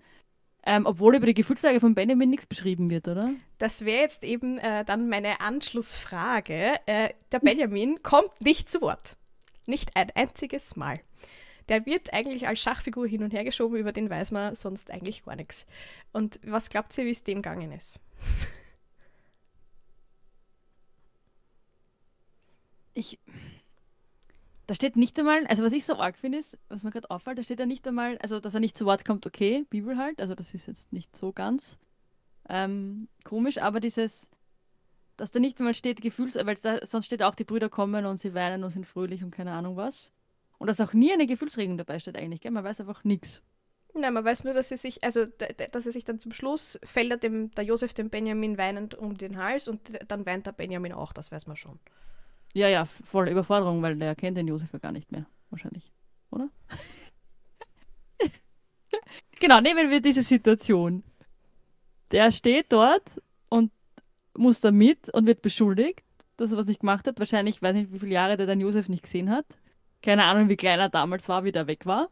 ähm, 0.63 0.85
obwohl 0.85 1.15
über 1.15 1.25
die 1.25 1.33
Gefühlslage 1.33 1.79
von 1.79 1.95
Benjamin 1.95 2.29
nichts 2.29 2.45
beschrieben 2.45 2.89
wird, 2.89 3.07
oder? 3.07 3.31
Das 3.57 3.83
wäre 3.83 4.01
jetzt 4.01 4.23
eben 4.23 4.59
äh, 4.59 4.85
dann 4.85 5.09
meine 5.09 5.41
Anschlussfrage. 5.41 6.75
Äh, 6.85 7.13
der 7.31 7.39
Benjamin 7.39 8.03
kommt 8.03 8.41
nicht 8.41 8.69
zu 8.69 8.81
Wort. 8.81 9.17
Nicht 9.65 9.95
ein 9.95 10.11
einziges 10.13 10.75
Mal. 10.75 10.99
Der 11.69 11.85
wird 11.85 12.13
eigentlich 12.13 12.47
als 12.47 12.59
Schachfigur 12.59 13.07
hin 13.07 13.23
und 13.23 13.33
her 13.33 13.43
geschoben, 13.43 13.77
über 13.77 13.91
den 13.91 14.09
weiß 14.09 14.31
man 14.31 14.55
sonst 14.55 14.91
eigentlich 14.91 15.23
gar 15.23 15.35
nichts. 15.35 15.65
Und 16.11 16.39
was 16.43 16.69
glaubt 16.69 16.95
ihr, 16.97 17.05
wie 17.05 17.11
es 17.11 17.23
dem 17.23 17.41
gegangen 17.41 17.71
ist? 17.71 17.99
Ich, 22.93 23.19
da 24.71 24.75
steht 24.75 24.95
nicht 24.95 25.19
einmal, 25.19 25.45
also 25.47 25.65
was 25.65 25.73
ich 25.73 25.83
so 25.83 25.97
arg 25.97 26.17
finde, 26.17 26.37
ist, 26.37 26.57
was 26.69 26.83
mir 26.83 26.91
gerade 26.91 27.11
auffällt, 27.11 27.37
da 27.37 27.43
steht 27.43 27.59
ja 27.59 27.65
nicht 27.65 27.85
einmal, 27.85 28.17
also 28.19 28.39
dass 28.39 28.53
er 28.53 28.61
nicht 28.61 28.77
zu 28.77 28.85
Wort 28.85 29.03
kommt, 29.03 29.27
okay, 29.27 29.65
Bibel 29.69 29.97
halt, 29.97 30.21
also 30.21 30.33
das 30.33 30.53
ist 30.53 30.67
jetzt 30.67 30.93
nicht 30.93 31.13
so 31.13 31.33
ganz 31.33 31.77
ähm, 32.47 33.09
komisch, 33.25 33.57
aber 33.57 33.81
dieses, 33.81 34.29
dass 35.17 35.31
da 35.31 35.41
nicht 35.41 35.59
einmal 35.59 35.73
steht 35.73 35.99
Gefühls, 35.99 36.35
weil 36.35 36.55
da, 36.55 36.85
sonst 36.85 37.07
steht 37.07 37.21
auch, 37.21 37.35
die 37.35 37.43
Brüder 37.43 37.67
kommen 37.67 38.05
und 38.05 38.17
sie 38.17 38.33
weinen 38.33 38.63
und 38.63 38.69
sind 38.69 38.87
fröhlich 38.87 39.25
und 39.25 39.31
keine 39.31 39.51
Ahnung 39.51 39.75
was. 39.75 40.09
Und 40.57 40.67
dass 40.67 40.79
auch 40.79 40.93
nie 40.93 41.11
eine 41.11 41.27
Gefühlsregung 41.27 41.77
dabei 41.77 41.99
steht 41.99 42.15
eigentlich, 42.15 42.39
gell? 42.39 42.51
man 42.51 42.63
weiß 42.63 42.79
einfach 42.79 43.03
nichts. 43.03 43.41
Nein, 43.93 44.13
man 44.13 44.23
weiß 44.23 44.45
nur, 44.45 44.53
dass 44.53 44.69
sie 44.69 44.77
sich, 44.77 45.03
also 45.03 45.25
dass 45.25 45.85
er 45.85 45.91
sich 45.91 46.05
dann 46.05 46.19
zum 46.19 46.31
Schluss 46.31 46.79
fällt 46.85 47.23
dem, 47.23 47.51
der 47.55 47.65
Josef 47.65 47.93
dem 47.93 48.09
Benjamin 48.09 48.57
weinend 48.57 48.95
um 48.95 49.17
den 49.17 49.35
Hals 49.35 49.67
und 49.67 49.99
dann 50.07 50.25
weint 50.25 50.47
der 50.47 50.53
Benjamin 50.53 50.93
auch, 50.93 51.11
das 51.11 51.29
weiß 51.29 51.45
man 51.47 51.57
schon. 51.57 51.77
Ja, 52.53 52.67
ja, 52.67 52.85
voll 52.85 53.29
Überforderung, 53.29 53.81
weil 53.81 53.97
der 53.97 54.15
kennt 54.15 54.37
den 54.37 54.47
Josef 54.47 54.73
ja 54.73 54.79
gar 54.79 54.91
nicht 54.91 55.11
mehr, 55.11 55.25
wahrscheinlich. 55.49 55.91
oder? 56.31 56.49
genau, 59.39 59.61
nehmen 59.61 59.89
wir 59.89 60.01
diese 60.01 60.21
Situation. 60.21 61.03
Der 62.11 62.31
steht 62.31 62.73
dort 62.73 63.21
und 63.49 63.71
muss 64.37 64.59
da 64.59 64.71
mit 64.71 65.09
und 65.13 65.25
wird 65.27 65.41
beschuldigt, 65.41 66.03
dass 66.37 66.51
er 66.51 66.57
was 66.57 66.65
nicht 66.65 66.81
gemacht 66.81 67.07
hat. 67.07 67.19
Wahrscheinlich, 67.19 67.61
weiß 67.61 67.73
nicht, 67.73 67.93
wie 67.93 67.99
viele 67.99 68.13
Jahre 68.13 68.35
der 68.37 68.47
dann 68.47 68.59
Josef 68.59 68.89
nicht 68.89 69.03
gesehen 69.03 69.29
hat. 69.29 69.45
Keine 70.01 70.25
Ahnung, 70.25 70.49
wie 70.49 70.57
klein 70.57 70.79
er 70.79 70.89
damals 70.89 71.29
war, 71.29 71.43
wie 71.43 71.51
der 71.51 71.67
weg 71.67 71.85
war. 71.85 72.09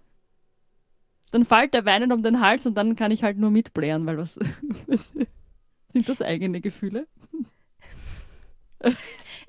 Dann 1.32 1.46
fällt 1.46 1.74
der 1.74 1.86
weinend 1.86 2.14
um 2.14 2.24
den 2.24 2.40
Hals 2.40 2.66
und 2.66 2.76
dann 2.76 2.96
kann 2.96 3.12
ich 3.12 3.24
halt 3.24 3.38
nur 3.38 3.52
mitblären, 3.52 4.06
weil 4.06 4.18
was 4.18 4.34
sind 5.94 6.10
das 6.10 6.22
eigene 6.22 6.62
Gefühle? 6.62 7.08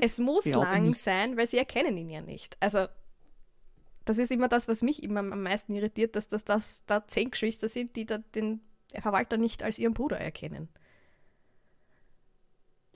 Es 0.00 0.18
muss 0.18 0.46
lang 0.46 0.88
nicht. 0.88 1.00
sein, 1.00 1.36
weil 1.36 1.46
sie 1.46 1.58
erkennen 1.58 1.96
ihn 1.96 2.10
ja 2.10 2.20
nicht. 2.20 2.56
Also, 2.60 2.86
das 4.04 4.18
ist 4.18 4.30
immer 4.30 4.48
das, 4.48 4.66
was 4.66 4.82
mich 4.82 5.02
immer 5.02 5.20
am 5.20 5.42
meisten 5.42 5.74
irritiert, 5.74 6.16
dass 6.16 6.28
das, 6.28 6.44
das 6.44 6.84
da 6.86 7.06
zehn 7.06 7.30
Geschwister 7.30 7.68
sind, 7.68 7.96
die 7.96 8.06
da 8.06 8.18
den 8.18 8.60
Verwalter 8.98 9.36
nicht 9.36 9.62
als 9.62 9.78
ihren 9.78 9.94
Bruder 9.94 10.18
erkennen. 10.18 10.68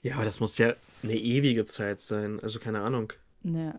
Ja, 0.03 0.17
aber 0.17 0.25
das 0.25 0.41
muss 0.41 0.59
ja 0.59 0.75
eine 1.03 1.17
ewige 1.17 1.65
Zeit 1.65 2.01
sein. 2.01 2.41
Also 2.41 2.59
keine 2.59 2.81
Ahnung. 2.81 3.13
Ja. 3.43 3.79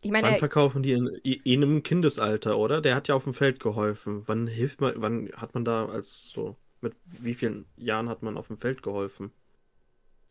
Ich 0.00 0.10
meine, 0.10 0.26
Wann 0.26 0.32
er, 0.34 0.38
verkaufen 0.40 0.82
die 0.82 0.92
in, 0.92 1.06
in 1.06 1.62
einem 1.62 1.82
Kindesalter, 1.84 2.58
oder? 2.58 2.80
Der 2.80 2.96
hat 2.96 3.06
ja 3.06 3.14
auf 3.14 3.22
dem 3.24 3.34
Feld 3.34 3.60
geholfen. 3.60 4.22
Wann 4.26 4.48
hilft 4.48 4.80
man, 4.80 4.94
wann 4.96 5.30
hat 5.36 5.54
man 5.54 5.64
da 5.64 5.86
als 5.86 6.28
so, 6.30 6.56
mit 6.80 6.94
wie 7.04 7.34
vielen 7.34 7.66
Jahren 7.76 8.08
hat 8.08 8.22
man 8.22 8.36
auf 8.36 8.48
dem 8.48 8.58
Feld 8.58 8.82
geholfen? 8.82 9.30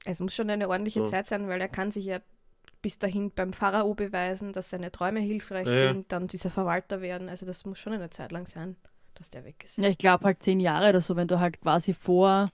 Es 0.05 0.19
muss 0.19 0.33
schon 0.35 0.49
eine 0.49 0.67
ordentliche 0.69 0.99
So. 0.99 1.05
Zeit 1.05 1.27
sein, 1.27 1.47
weil 1.47 1.61
er 1.61 1.67
kann 1.69 1.91
sich 1.91 2.05
ja 2.05 2.19
bis 2.81 2.97
dahin 2.97 3.31
beim 3.31 3.53
Pharao 3.53 3.93
beweisen, 3.93 4.53
dass 4.53 4.71
seine 4.71 4.91
Träume 4.91 5.19
hilfreich 5.19 5.67
Ja, 5.67 5.73
ja. 5.73 5.93
sind, 5.93 6.11
dann 6.11 6.27
dieser 6.27 6.49
Verwalter 6.49 7.01
werden. 7.01 7.29
Also 7.29 7.45
das 7.45 7.65
muss 7.65 7.77
schon 7.79 7.93
eine 7.93 8.09
Zeit 8.09 8.31
lang 8.31 8.47
sein, 8.47 8.75
dass 9.13 9.29
der 9.29 9.45
weg 9.45 9.63
ist. 9.63 9.77
Ja, 9.77 9.87
ich 9.89 9.97
glaube 9.99 10.25
halt 10.25 10.41
zehn 10.41 10.59
Jahre 10.59 10.89
oder 10.89 11.01
so, 11.01 11.15
wenn 11.15 11.27
du 11.27 11.39
halt 11.39 11.61
quasi 11.61 11.93
vor, 11.93 12.49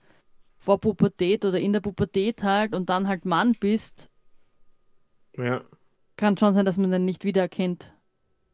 vor 0.58 0.80
Pubertät 0.82 1.46
oder 1.46 1.60
in 1.60 1.72
der 1.72 1.80
Pubertät 1.80 2.44
halt 2.44 2.76
und 2.76 2.90
dann 2.90 3.08
halt 3.08 3.24
Mann 3.26 3.54
bist, 3.54 4.10
Ja. 5.38 5.62
kann 6.18 6.36
schon 6.38 6.54
sein, 6.54 6.66
dass 6.66 6.78
man 6.78 6.92
den 6.92 7.06
nicht 7.06 7.24
wiedererkennt. 7.24 7.94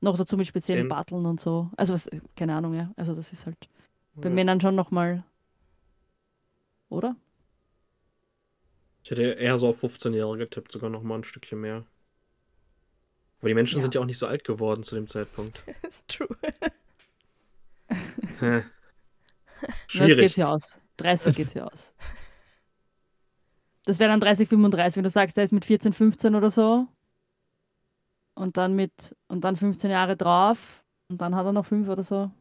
Noch 0.02 0.18
dazu 0.18 0.36
mit 0.38 0.46
speziellen 0.46 0.84
Zehn. 0.84 0.90
Barteln 0.90 1.26
und 1.26 1.40
so. 1.40 1.72
Also 1.78 1.94
was, 1.94 2.10
keine 2.36 2.54
Ahnung, 2.56 2.74
ja. 2.76 2.92
Also 2.98 3.16
das 3.16 3.32
ist 3.32 3.46
halt 3.48 3.58
bei 4.16 4.28
ja. 4.30 4.36
Männern 4.36 4.60
schon 4.62 4.76
nochmal. 4.76 5.24
Oder? 6.90 7.16
Ich 9.04 9.12
hätte 9.12 9.22
eher 9.24 9.60
so 9.60 9.70
auf 9.70 9.80
15 9.80 10.14
Jahre 10.14 10.38
getippt, 10.38 10.72
sogar 10.72 10.90
noch 10.90 11.04
mal 11.04 11.16
ein 11.16 11.24
Stückchen 11.24 11.60
mehr. 11.60 11.86
Aber 13.40 13.50
die 13.50 13.54
Menschen 13.54 13.78
Ja. 13.78 13.82
sind 13.82 13.96
ja 13.96 14.02
auch 14.02 14.06
nicht 14.06 14.18
so 14.18 14.28
alt 14.28 14.44
geworden 14.46 14.84
zu 14.84 14.96
dem 14.96 15.08
Zeitpunkt. 15.08 15.64
That's 15.82 16.06
true. 16.08 16.30
Ja, 18.42 18.64
Das 19.62 19.70
geht 19.88 20.02
Schwierig. 20.02 20.38
ja 20.38 20.50
aus. 20.52 20.80
30 20.98 21.36
geht's 21.36 21.54
ja 21.54 21.66
aus. 21.66 21.94
Das 23.86 24.00
wäre 24.00 24.10
dann 24.12 24.20
30, 24.20 24.48
35, 24.48 24.98
wenn 24.98 25.04
du 25.04 25.10
sagst, 25.10 25.36
der 25.38 25.44
ist 25.44 25.52
mit 25.52 25.66
14, 25.66 25.92
15 25.94 26.36
oder 26.36 26.50
so. 26.50 26.88
Und 28.36 28.58
dann 28.58 28.76
mit, 28.76 29.16
und 29.28 29.44
dann 29.44 29.56
15 29.58 29.90
Jahre 29.92 30.16
drauf. 30.18 30.84
Und 31.10 31.22
dann 31.22 31.36
hat 31.36 31.46
er 31.46 31.52
noch 31.54 31.66
5 31.66 31.88
oder 31.90 32.04
so. 32.04 32.32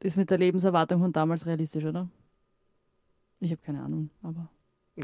Das 0.00 0.12
ist 0.12 0.16
mit 0.16 0.30
der 0.30 0.38
Lebenserwartung 0.38 1.00
von 1.00 1.12
damals 1.12 1.46
realistisch, 1.46 1.84
oder? 1.84 2.08
Ich 3.40 3.50
habe 3.50 3.60
keine 3.62 3.82
Ahnung, 3.82 4.10
aber. 4.22 4.48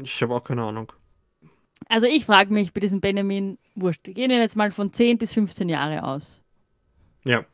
Ich 0.01 0.21
habe 0.21 0.35
auch 0.35 0.43
keine 0.43 0.63
Ahnung. 0.63 0.91
Also 1.87 2.07
ich 2.07 2.25
frage 2.25 2.53
mich 2.53 2.73
bei 2.73 2.79
diesem 2.79 3.01
Benjamin, 3.01 3.57
wurscht, 3.75 4.03
gehen 4.03 4.29
wir 4.29 4.39
jetzt 4.39 4.55
mal 4.55 4.71
von 4.71 4.91
10 4.91 5.17
bis 5.17 5.33
15 5.33 5.69
Jahre 5.69 6.03
aus. 6.03 6.41
Ja. 7.23 7.45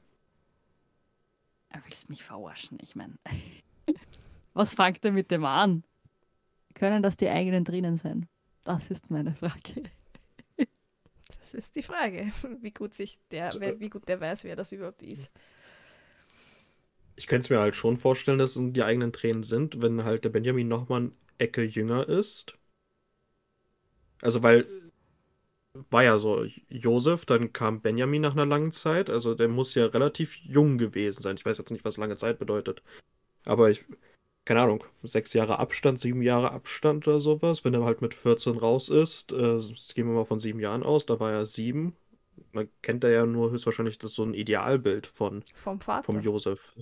Er 1.69 1.83
willst 1.85 2.09
mich 2.09 2.23
verarschen, 2.23 2.77
ich 2.81 2.95
meine. 2.95 3.17
Was 4.53 4.73
fängt 4.73 5.03
er 5.05 5.11
mit 5.11 5.31
dem 5.31 5.45
an? 5.45 5.83
Können 6.75 7.03
das 7.03 7.17
die 7.17 7.29
eigenen 7.29 7.63
drinnen 7.63 7.97
sein? 7.97 8.27
Das 8.63 8.89
ist 8.89 9.09
meine 9.09 9.33
Frage. 9.33 9.83
Das 11.39 11.53
ist 11.53 11.75
die 11.75 11.83
Frage, 11.83 12.31
wie 12.61 12.71
gut 12.71 12.93
sich 12.93 13.19
der, 13.29 13.49
wer, 13.57 13.79
wie 13.79 13.89
gut 13.89 14.07
der 14.07 14.21
weiß, 14.21 14.45
wer 14.45 14.55
das 14.55 14.71
überhaupt 14.71 15.03
ist. 15.03 15.29
Ich 17.17 17.27
könnte 17.27 17.45
es 17.45 17.49
mir 17.49 17.59
halt 17.59 17.75
schon 17.75 17.97
vorstellen, 17.97 18.37
dass 18.37 18.55
es 18.55 18.73
die 18.73 18.83
eigenen 18.83 19.11
Tränen 19.11 19.43
sind, 19.43 19.81
wenn 19.81 20.03
halt 20.05 20.23
der 20.23 20.29
Benjamin 20.29 20.67
nochmal 20.67 21.11
Ecke 21.41 21.63
jünger 21.63 22.07
ist. 22.09 22.57
Also, 24.21 24.43
weil 24.43 24.65
war 25.89 26.03
ja 26.03 26.17
so, 26.17 26.45
Josef, 26.69 27.25
dann 27.25 27.53
kam 27.53 27.81
Benjamin 27.81 28.21
nach 28.21 28.33
einer 28.33 28.45
langen 28.45 28.71
Zeit, 28.71 29.09
also 29.09 29.35
der 29.35 29.47
muss 29.47 29.73
ja 29.75 29.85
relativ 29.85 30.35
jung 30.43 30.77
gewesen 30.77 31.21
sein. 31.21 31.37
Ich 31.37 31.45
weiß 31.45 31.57
jetzt 31.57 31.71
nicht, 31.71 31.85
was 31.85 31.97
lange 31.97 32.17
Zeit 32.17 32.39
bedeutet. 32.39 32.83
Aber 33.45 33.69
ich, 33.71 33.85
keine 34.45 34.61
Ahnung, 34.61 34.83
sechs 35.03 35.33
Jahre 35.33 35.59
Abstand, 35.59 35.99
sieben 35.99 36.21
Jahre 36.21 36.51
Abstand 36.51 37.07
oder 37.07 37.21
sowas. 37.21 37.65
Wenn 37.65 37.73
er 37.73 37.85
halt 37.85 38.01
mit 38.01 38.13
14 38.13 38.57
raus 38.57 38.89
ist, 38.89 39.31
äh, 39.33 39.59
gehen 39.95 40.07
wir 40.07 40.15
mal 40.15 40.25
von 40.25 40.39
sieben 40.39 40.59
Jahren 40.59 40.83
aus, 40.83 41.05
da 41.05 41.19
war 41.19 41.31
er 41.31 41.45
sieben. 41.45 41.95
Man 42.53 42.69
kennt 42.81 43.03
er 43.03 43.11
ja 43.11 43.25
nur 43.25 43.51
höchstwahrscheinlich 43.51 43.97
das 43.97 44.13
so 44.13 44.23
ein 44.23 44.33
Idealbild 44.33 45.07
von, 45.07 45.43
Vom 45.55 45.79
Vater. 45.79 46.03
vom 46.03 46.21
Josef 46.21 46.73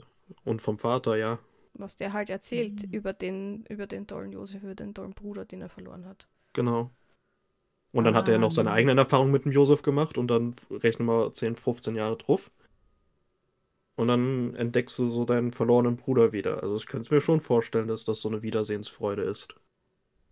und 0.46 0.62
vom 0.62 0.80
Vater, 0.80 1.18
ja. 1.18 1.40
Was 1.80 1.96
der 1.96 2.14
halt 2.14 2.30
erzählt 2.30 2.84
über, 2.92 3.14
den, 3.14 3.66
über 3.66 3.88
den 3.88 4.08
tollen 4.08 4.32
Josef, 4.32 4.64
über 4.64 4.76
den 4.76 4.94
tollen 4.94 5.14
Bruder, 5.14 5.46
den 5.46 5.62
er 5.62 5.70
verloren 5.70 6.06
hat. 6.06 6.28
Genau. 6.54 6.92
Und 7.92 8.04
dann 8.06 8.16
hat 8.16 8.28
er 8.28 8.34
ja 8.34 8.40
noch 8.40 8.52
seine 8.52 8.72
Ah. 8.72 8.74
eigenen 8.74 8.98
Erfahrungen 8.98 9.32
mit 9.32 9.46
dem 9.46 9.52
Josef 9.52 9.82
gemacht 9.84 10.18
und 10.18 10.28
dann 10.28 10.56
rechnen 10.72 11.08
wir 11.08 11.34
10, 11.34 11.56
15 11.56 11.96
Jahre 11.96 12.18
drauf. 12.18 12.52
Und 13.98 14.08
dann 14.08 14.56
entdeckst 14.56 14.98
du 14.98 15.06
so 15.08 15.26
deinen 15.26 15.52
verlorenen 15.54 15.96
Bruder 15.96 16.32
wieder. 16.32 16.64
Also 16.64 16.76
ich 16.76 16.88
könnte 16.88 17.04
es 17.04 17.12
mir 17.12 17.22
schon 17.22 17.40
vorstellen, 17.40 17.88
dass 17.88 18.04
das 18.04 18.20
so 18.20 18.28
eine 18.30 18.42
Wiedersehensfreude 18.42 19.22
ist. 19.22 19.54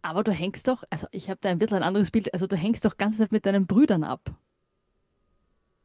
Aber 0.01 0.23
du 0.23 0.31
hängst 0.31 0.67
doch, 0.67 0.83
also 0.89 1.05
ich 1.11 1.29
habe 1.29 1.39
da 1.41 1.49
ein 1.49 1.59
bisschen 1.59 1.77
ein 1.77 1.83
anderes 1.83 2.09
Bild, 2.11 2.33
also 2.33 2.47
du 2.47 2.55
hängst 2.55 2.83
doch 2.85 2.97
ganz 2.97 3.19
mit 3.31 3.45
deinen 3.45 3.67
Brüdern 3.67 4.03
ab. 4.03 4.33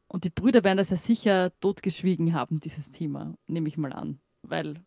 Und 0.07 0.23
die 0.25 0.29
Brüder 0.29 0.63
werden 0.63 0.77
das 0.77 0.89
ja 0.91 0.97
sicher 0.97 1.51
totgeschwiegen 1.59 2.33
haben, 2.33 2.59
dieses 2.59 2.91
Thema, 2.91 3.35
nehme 3.47 3.67
ich 3.67 3.77
mal 3.77 3.93
an. 3.93 4.19
Weil, 4.43 4.83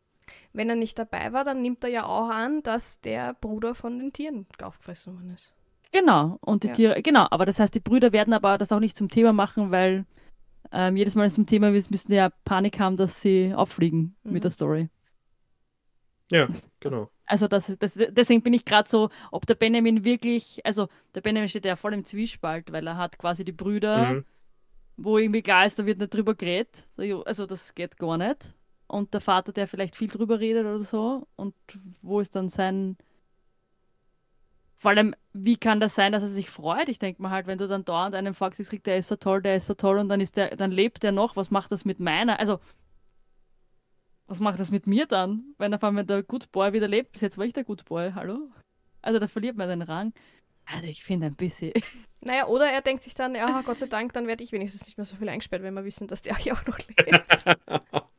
Wenn 0.57 0.71
er 0.71 0.77
nicht 0.77 0.99
dabei 0.99 1.33
war, 1.33 1.45
dann 1.45 1.61
nimmt 1.63 1.85
er 1.85 1.91
ja 1.91 2.07
auch 2.07 2.29
an, 2.31 2.63
dass 2.63 3.01
der 3.03 3.35
Bruder 3.35 3.75
von 3.75 3.99
den 3.99 4.13
Tieren 4.13 4.47
aufgefressen 4.63 5.15
worden 5.15 5.31
ist. 5.35 5.53
genau, 5.93 6.39
und 6.41 6.63
die 6.65 6.69
Ja. 6.69 6.75
Tiere, 6.75 7.03
genau, 7.03 7.27
aber 7.31 7.47
das 7.47 7.59
heißt, 7.59 7.75
die 7.75 7.81
Brüder 7.81 8.13
werden 8.13 8.33
aber 8.35 8.59
das 8.59 8.73
auch 8.73 8.81
nicht 8.81 8.97
zum 8.97 9.09
Thema 9.09 9.33
machen, 9.33 9.71
weil 9.71 10.05
ähm, 10.73 10.97
jedes 10.97 11.15
Mal, 11.15 11.23
wenn 11.23 11.29
es 11.29 11.35
zum 11.35 11.47
Thema 11.47 11.69
ist, 11.71 11.91
müssten 11.91 12.11
die 12.11 12.17
ja 12.17 12.31
Panik 12.45 12.81
haben, 12.81 12.97
dass 12.97 13.21
sie 13.21 13.55
auffliegen 13.55 14.17
Mhm. 14.25 14.33
mit 14.33 14.45
der 14.45 14.51
Story. 14.51 14.89
Ja, 16.31 16.49
genau. 16.81 17.11
Also 17.25 17.47
das, 17.49 17.69
ist- 17.69 17.83
das, 17.83 17.95
deswegen 17.95 18.43
bin 18.43 18.53
ich 18.53 18.65
gerade 18.65 18.89
so, 18.89 19.11
ob 19.31 19.47
der 19.47 19.55
Benjamin 19.55 20.05
wirklich, 20.05 20.65
also 20.65 20.89
der 21.15 21.21
Benjamin 21.21 21.49
steht 21.49 21.65
ja 21.65 21.77
voll 21.77 21.95
im 21.95 22.05
Zwiespalt, 22.05 22.73
weil 22.73 22.87
er 22.87 22.97
hat 22.97 23.19
quasi 23.19 23.45
die 23.45 23.53
Brüder, 23.53 24.13
Mhm. 24.15 24.25
wo 24.97 25.19
irgendwie 25.19 25.43
klar 25.43 25.67
ist, 25.67 25.79
da 25.79 25.87
wird 25.87 25.99
nicht 25.99 26.13
drüber 26.15 26.35
geredet. 26.35 26.89
Also 27.27 27.47
das 27.47 27.75
geht 27.75 27.97
gar 27.97 28.17
nicht. 28.19 28.55
Und 28.89 29.15
der 29.15 29.21
Vater, 29.21 29.53
der 29.53 29.67
vielleicht 29.67 29.97
viel 29.97 30.09
drüber 30.09 30.41
redet 30.41 30.65
oder 30.65 30.81
so. 30.81 31.27
Und 31.37 31.55
wo 32.03 32.21
ist 32.21 32.37
dann 32.37 32.49
sein... 32.49 32.97
Vor 34.79 34.91
allem, 34.91 35.15
wie 35.33 35.57
kann 35.57 35.81
das 35.81 35.95
sein, 35.95 36.13
dass 36.13 36.23
er 36.23 36.29
sich 36.29 36.51
freut? 36.51 36.89
Ich 36.91 36.99
denke 36.99 37.23
mal 37.23 37.31
halt, 37.31 37.47
wenn 37.47 37.57
du 37.57 37.67
dann 37.67 37.87
dauernd 37.87 38.15
einen 38.15 38.35
Fax 38.35 38.59
kriegst, 38.59 38.87
der 38.87 38.99
ist 38.99 39.09
so 39.09 39.17
toll, 39.17 39.41
der 39.41 39.57
ist 39.57 39.67
so 39.67 39.75
toll 39.75 39.99
und 39.99 40.11
dann 40.11 40.21
ist 40.21 40.37
der, 40.37 40.55
dann 40.55 40.71
lebt 40.71 41.03
der 41.03 41.13
noch, 41.13 41.35
was 41.35 41.51
macht 41.51 41.73
das 41.73 41.87
mit 41.87 41.99
meiner? 41.99 42.39
Also, 42.39 42.61
was 44.27 44.39
macht 44.39 44.61
das 44.61 44.71
mit 44.71 44.87
mir 44.87 45.07
dann, 45.07 45.55
wenn 45.57 45.73
auf 45.73 45.83
einmal 45.83 46.05
der 46.05 46.23
Good 46.23 46.53
Boy 46.53 46.73
wieder 46.75 46.89
lebt? 46.89 47.13
Bis 47.13 47.23
jetzt 47.23 47.39
war 47.39 47.47
ich 47.47 47.55
der 47.55 47.65
Good 47.65 47.87
Boy, 47.87 48.13
hallo? 48.15 48.51
Also 49.01 49.19
da 49.19 49.29
verliert 49.29 49.57
man 49.57 49.69
den 49.69 49.83
Rang. 49.83 50.13
Also 50.67 50.87
ich 50.87 51.05
finde 51.05 51.27
ein 51.29 51.37
bisschen. 51.37 51.73
Naja, 52.23 52.47
oder 52.49 52.67
er 52.67 52.81
denkt 52.81 53.05
sich 53.05 53.15
dann, 53.15 53.37
ja, 53.37 53.61
Gott 53.61 53.79
sei 53.79 53.87
Dank, 53.87 54.13
dann 54.13 54.27
werde 54.27 54.43
ich 54.43 54.51
wenigstens 54.51 54.85
nicht 54.85 54.97
mehr 54.97 55.05
so 55.05 55.15
viel 55.15 55.29
eingesperrt, 55.29 55.63
wenn 55.63 55.75
wir 55.75 55.85
wissen, 55.85 56.09
dass 56.09 56.23
der 56.23 56.37
hier 56.39 56.55
auch 56.55 56.67
noch 56.67 56.79
lebt. 56.79 57.45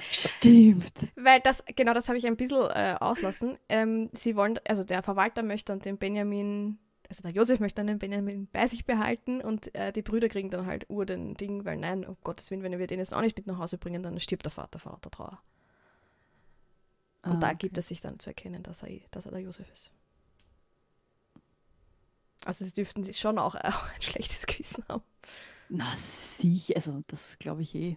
Stimmt. 0.00 1.08
Weil 1.16 1.40
das, 1.40 1.64
genau 1.76 1.92
das 1.92 2.08
habe 2.08 2.18
ich 2.18 2.26
ein 2.26 2.36
bisschen 2.36 2.70
äh, 2.70 2.96
auslassen. 2.98 3.58
Ähm, 3.68 4.08
sie 4.12 4.34
wollen, 4.36 4.58
also 4.66 4.84
der 4.84 5.02
Verwalter 5.02 5.42
möchte 5.42 5.72
dann 5.72 5.80
den 5.80 5.98
Benjamin, 5.98 6.78
also 7.08 7.22
der 7.22 7.32
Josef 7.32 7.60
möchte 7.60 7.76
dann 7.76 7.86
den 7.86 7.98
Benjamin 7.98 8.48
bei 8.50 8.66
sich 8.66 8.86
behalten 8.86 9.40
und 9.42 9.74
äh, 9.74 9.92
die 9.92 10.02
Brüder 10.02 10.28
kriegen 10.28 10.50
dann 10.50 10.66
halt 10.66 10.88
Ur 10.88 11.04
den 11.06 11.34
Ding, 11.34 11.64
weil 11.64 11.76
nein, 11.76 12.06
um 12.06 12.16
Gottes 12.24 12.50
Willen, 12.50 12.62
wenn 12.62 12.78
wir 12.78 12.86
den 12.86 12.98
jetzt 12.98 13.14
auch 13.14 13.20
nicht 13.20 13.36
mit 13.36 13.46
nach 13.46 13.58
Hause 13.58 13.76
bringen, 13.78 14.02
dann 14.02 14.18
stirbt 14.20 14.44
der 14.46 14.52
Vater 14.52 14.78
vor 14.78 14.92
lauter 14.92 15.10
Trauer. 15.10 15.42
Und 17.24 17.40
Ah, 17.40 17.40
da 17.42 17.52
okay. 17.52 17.56
gibt 17.56 17.78
es 17.78 17.88
sich 17.88 18.00
dann 18.00 18.18
zu 18.20 18.30
erkennen, 18.30 18.62
dass 18.62 18.82
er, 18.82 18.90
eh- 18.90 19.06
dass 19.10 19.26
er 19.26 19.32
der 19.32 19.40
Josef 19.40 19.68
ist. 19.72 19.92
Also 22.44 22.64
sie 22.64 22.72
dürften 22.72 23.02
sich 23.04 23.18
schon 23.18 23.38
auch, 23.38 23.54
auch 23.64 23.88
ein 23.94 24.02
schlechtes 24.02 24.46
Gewissen 24.46 24.84
haben. 24.88 25.02
Na 25.68 25.94
sicher, 25.96 26.74
also 26.76 27.02
das 27.06 27.38
glaube 27.38 27.62
ich 27.62 27.74
eh. 27.74 27.96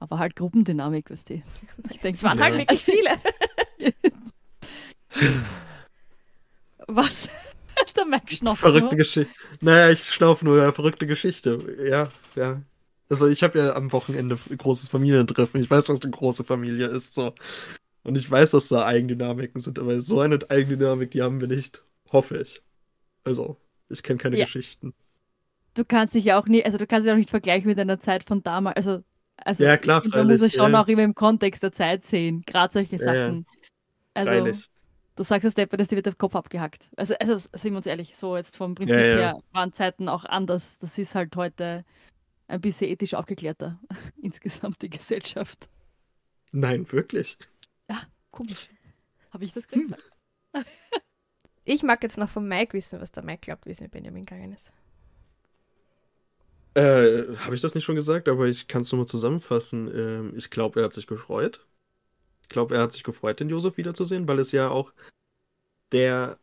Aber 0.00 0.18
halt 0.18 0.36
Gruppendynamik, 0.36 1.10
weißt 1.10 1.30
du. 1.30 1.42
Ich 1.90 1.98
denke, 2.00 2.16
Es 2.16 2.22
waren 2.24 2.38
halt 2.40 2.54
Ja. 2.54 2.60
wirklich 2.60 2.82
viele. 2.84 3.10
Was? 6.86 7.28
der 7.96 8.04
Max 8.06 8.34
schnauft 8.34 8.60
Verrückte. 8.60 8.96
Geschichte. 8.96 9.32
Naja, 9.60 9.90
ich 9.90 10.04
schnaufe 10.04 10.44
nur, 10.44 10.58
ja, 10.58 10.72
verrückte 10.72 11.06
Geschichte. 11.06 11.58
Ja, 11.88 12.08
ja. 12.34 12.62
Also 13.08 13.26
ich 13.28 13.42
habe 13.42 13.58
ja 13.58 13.74
am 13.74 13.92
Wochenende 13.92 14.38
ein 14.50 14.58
großes 14.58 14.88
Familientreffen. 14.88 15.60
Ich 15.60 15.70
weiß, 15.70 15.88
was 15.88 16.02
eine 16.02 16.10
große 16.10 16.44
Familie 16.44 16.88
ist. 16.88 17.14
So. 17.14 17.34
Und 18.02 18.16
ich 18.18 18.30
weiß, 18.30 18.50
dass 18.52 18.68
da 18.68 18.84
Eigendynamiken 18.84 19.60
sind, 19.60 19.78
aber 19.78 20.00
so 20.00 20.20
eine 20.20 20.38
Eigendynamik, 20.48 21.10
die 21.12 21.22
haben 21.22 21.40
wir 21.40 21.48
nicht. 21.48 21.82
Hoffe 22.12 22.38
ich. 22.38 22.62
Also, 23.24 23.56
ich 23.88 24.02
kenne 24.02 24.18
keine 24.18 24.36
Ja. 24.38 24.44
Geschichten. 24.44 24.92
Du 25.74 25.84
kannst 25.84 26.14
dich 26.14 26.24
ja 26.24 26.38
auch 26.38 26.46
nie, 26.46 26.64
also 26.64 26.76
du 26.78 26.86
kannst 26.86 27.06
dich 27.06 27.12
auch 27.12 27.16
nicht 27.16 27.30
vergleichen 27.30 27.68
mit 27.68 27.78
einer 27.78 28.00
Zeit 28.00 28.24
von 28.24 28.42
damals. 28.42 28.76
Also, 28.76 29.04
also 29.44 29.64
Ja, 29.64 29.76
klar, 29.76 29.98
ich 29.98 30.02
finde, 30.04 30.18
man 30.18 30.26
muss 30.26 30.34
es 30.36 30.40
freilich, 30.40 30.54
schon 30.54 30.72
ja. 30.72 30.82
auch 30.82 30.88
immer 30.88 31.02
im 31.02 31.14
Kontext 31.14 31.62
der 31.62 31.72
Zeit 31.72 32.04
sehen. 32.04 32.42
Gerade 32.46 32.72
solche 32.72 32.96
Ja, 32.96 33.14
ja. 33.14 33.26
Sachen. 33.28 33.46
Also, 34.14 34.30
Freilich. 34.30 34.70
du 35.16 35.22
sagst 35.22 35.44
es 35.46 35.52
Stepper, 35.52 35.76
dass 35.76 35.88
dir 35.88 35.96
wird 35.96 36.06
der 36.06 36.14
Kopf 36.14 36.34
abgehackt. 36.36 36.90
Also, 36.96 37.14
also 37.18 37.36
sind 37.54 37.72
wir 37.72 37.76
uns 37.78 37.86
ehrlich, 37.86 38.16
so 38.16 38.36
jetzt 38.36 38.56
vom 38.56 38.74
Prinzip 38.74 38.96
Ja, 38.96 39.04
ja. 39.06 39.16
her 39.16 39.42
waren 39.52 39.72
Zeiten 39.72 40.08
auch 40.08 40.24
anders. 40.24 40.78
Das 40.78 40.98
ist 40.98 41.14
halt 41.14 41.34
heute 41.36 41.84
ein 42.48 42.60
bisschen 42.60 42.88
ethisch 42.88 43.14
aufgeklärter 43.14 43.78
insgesamt 44.22 44.82
die 44.82 44.90
Gesellschaft. 44.90 45.68
Nein, 46.52 46.90
wirklich. 46.90 47.36
Komisch. 48.30 48.68
Habe 49.32 49.44
ich 49.44 49.52
das 49.52 49.64
Hm. 49.70 49.82
gesagt? 49.88 50.02
Ich 51.64 51.82
mag 51.82 52.02
jetzt 52.02 52.16
noch 52.18 52.30
von 52.30 52.46
Mike 52.48 52.72
wissen, 52.72 53.00
was 53.00 53.12
der 53.12 53.22
Mike 53.22 53.40
glaubt, 53.42 53.66
wie 53.66 53.70
es 53.70 53.80
mit 53.80 53.90
Benjamin 53.90 54.24
gegangen 54.24 54.52
ist. 54.52 54.72
Äh, 56.78 57.36
habe 57.38 57.56
ich 57.56 57.60
das 57.60 57.74
nicht 57.74 57.84
schon 57.84 57.96
gesagt? 57.96 58.28
Aber 58.28 58.46
ich 58.46 58.68
kann 58.68 58.82
es 58.82 58.92
nur 58.92 59.00
mal 59.00 59.06
zusammenfassen. 59.08 59.90
Ähm, 59.92 60.34
ich 60.36 60.48
glaube, 60.48 60.78
er 60.80 60.84
hat 60.84 60.94
sich 60.94 61.08
gefreut. 61.08 61.66
Ich 62.42 62.48
glaube, 62.48 62.76
er 62.76 62.82
hat 62.82 62.92
sich 62.92 63.02
gefreut, 63.02 63.40
den 63.40 63.48
Josef 63.48 63.76
wiederzusehen, 63.78 64.28
weil 64.28 64.38
es 64.38 64.52
ja 64.52 64.70
auch 64.70 64.92
der. 65.92 66.38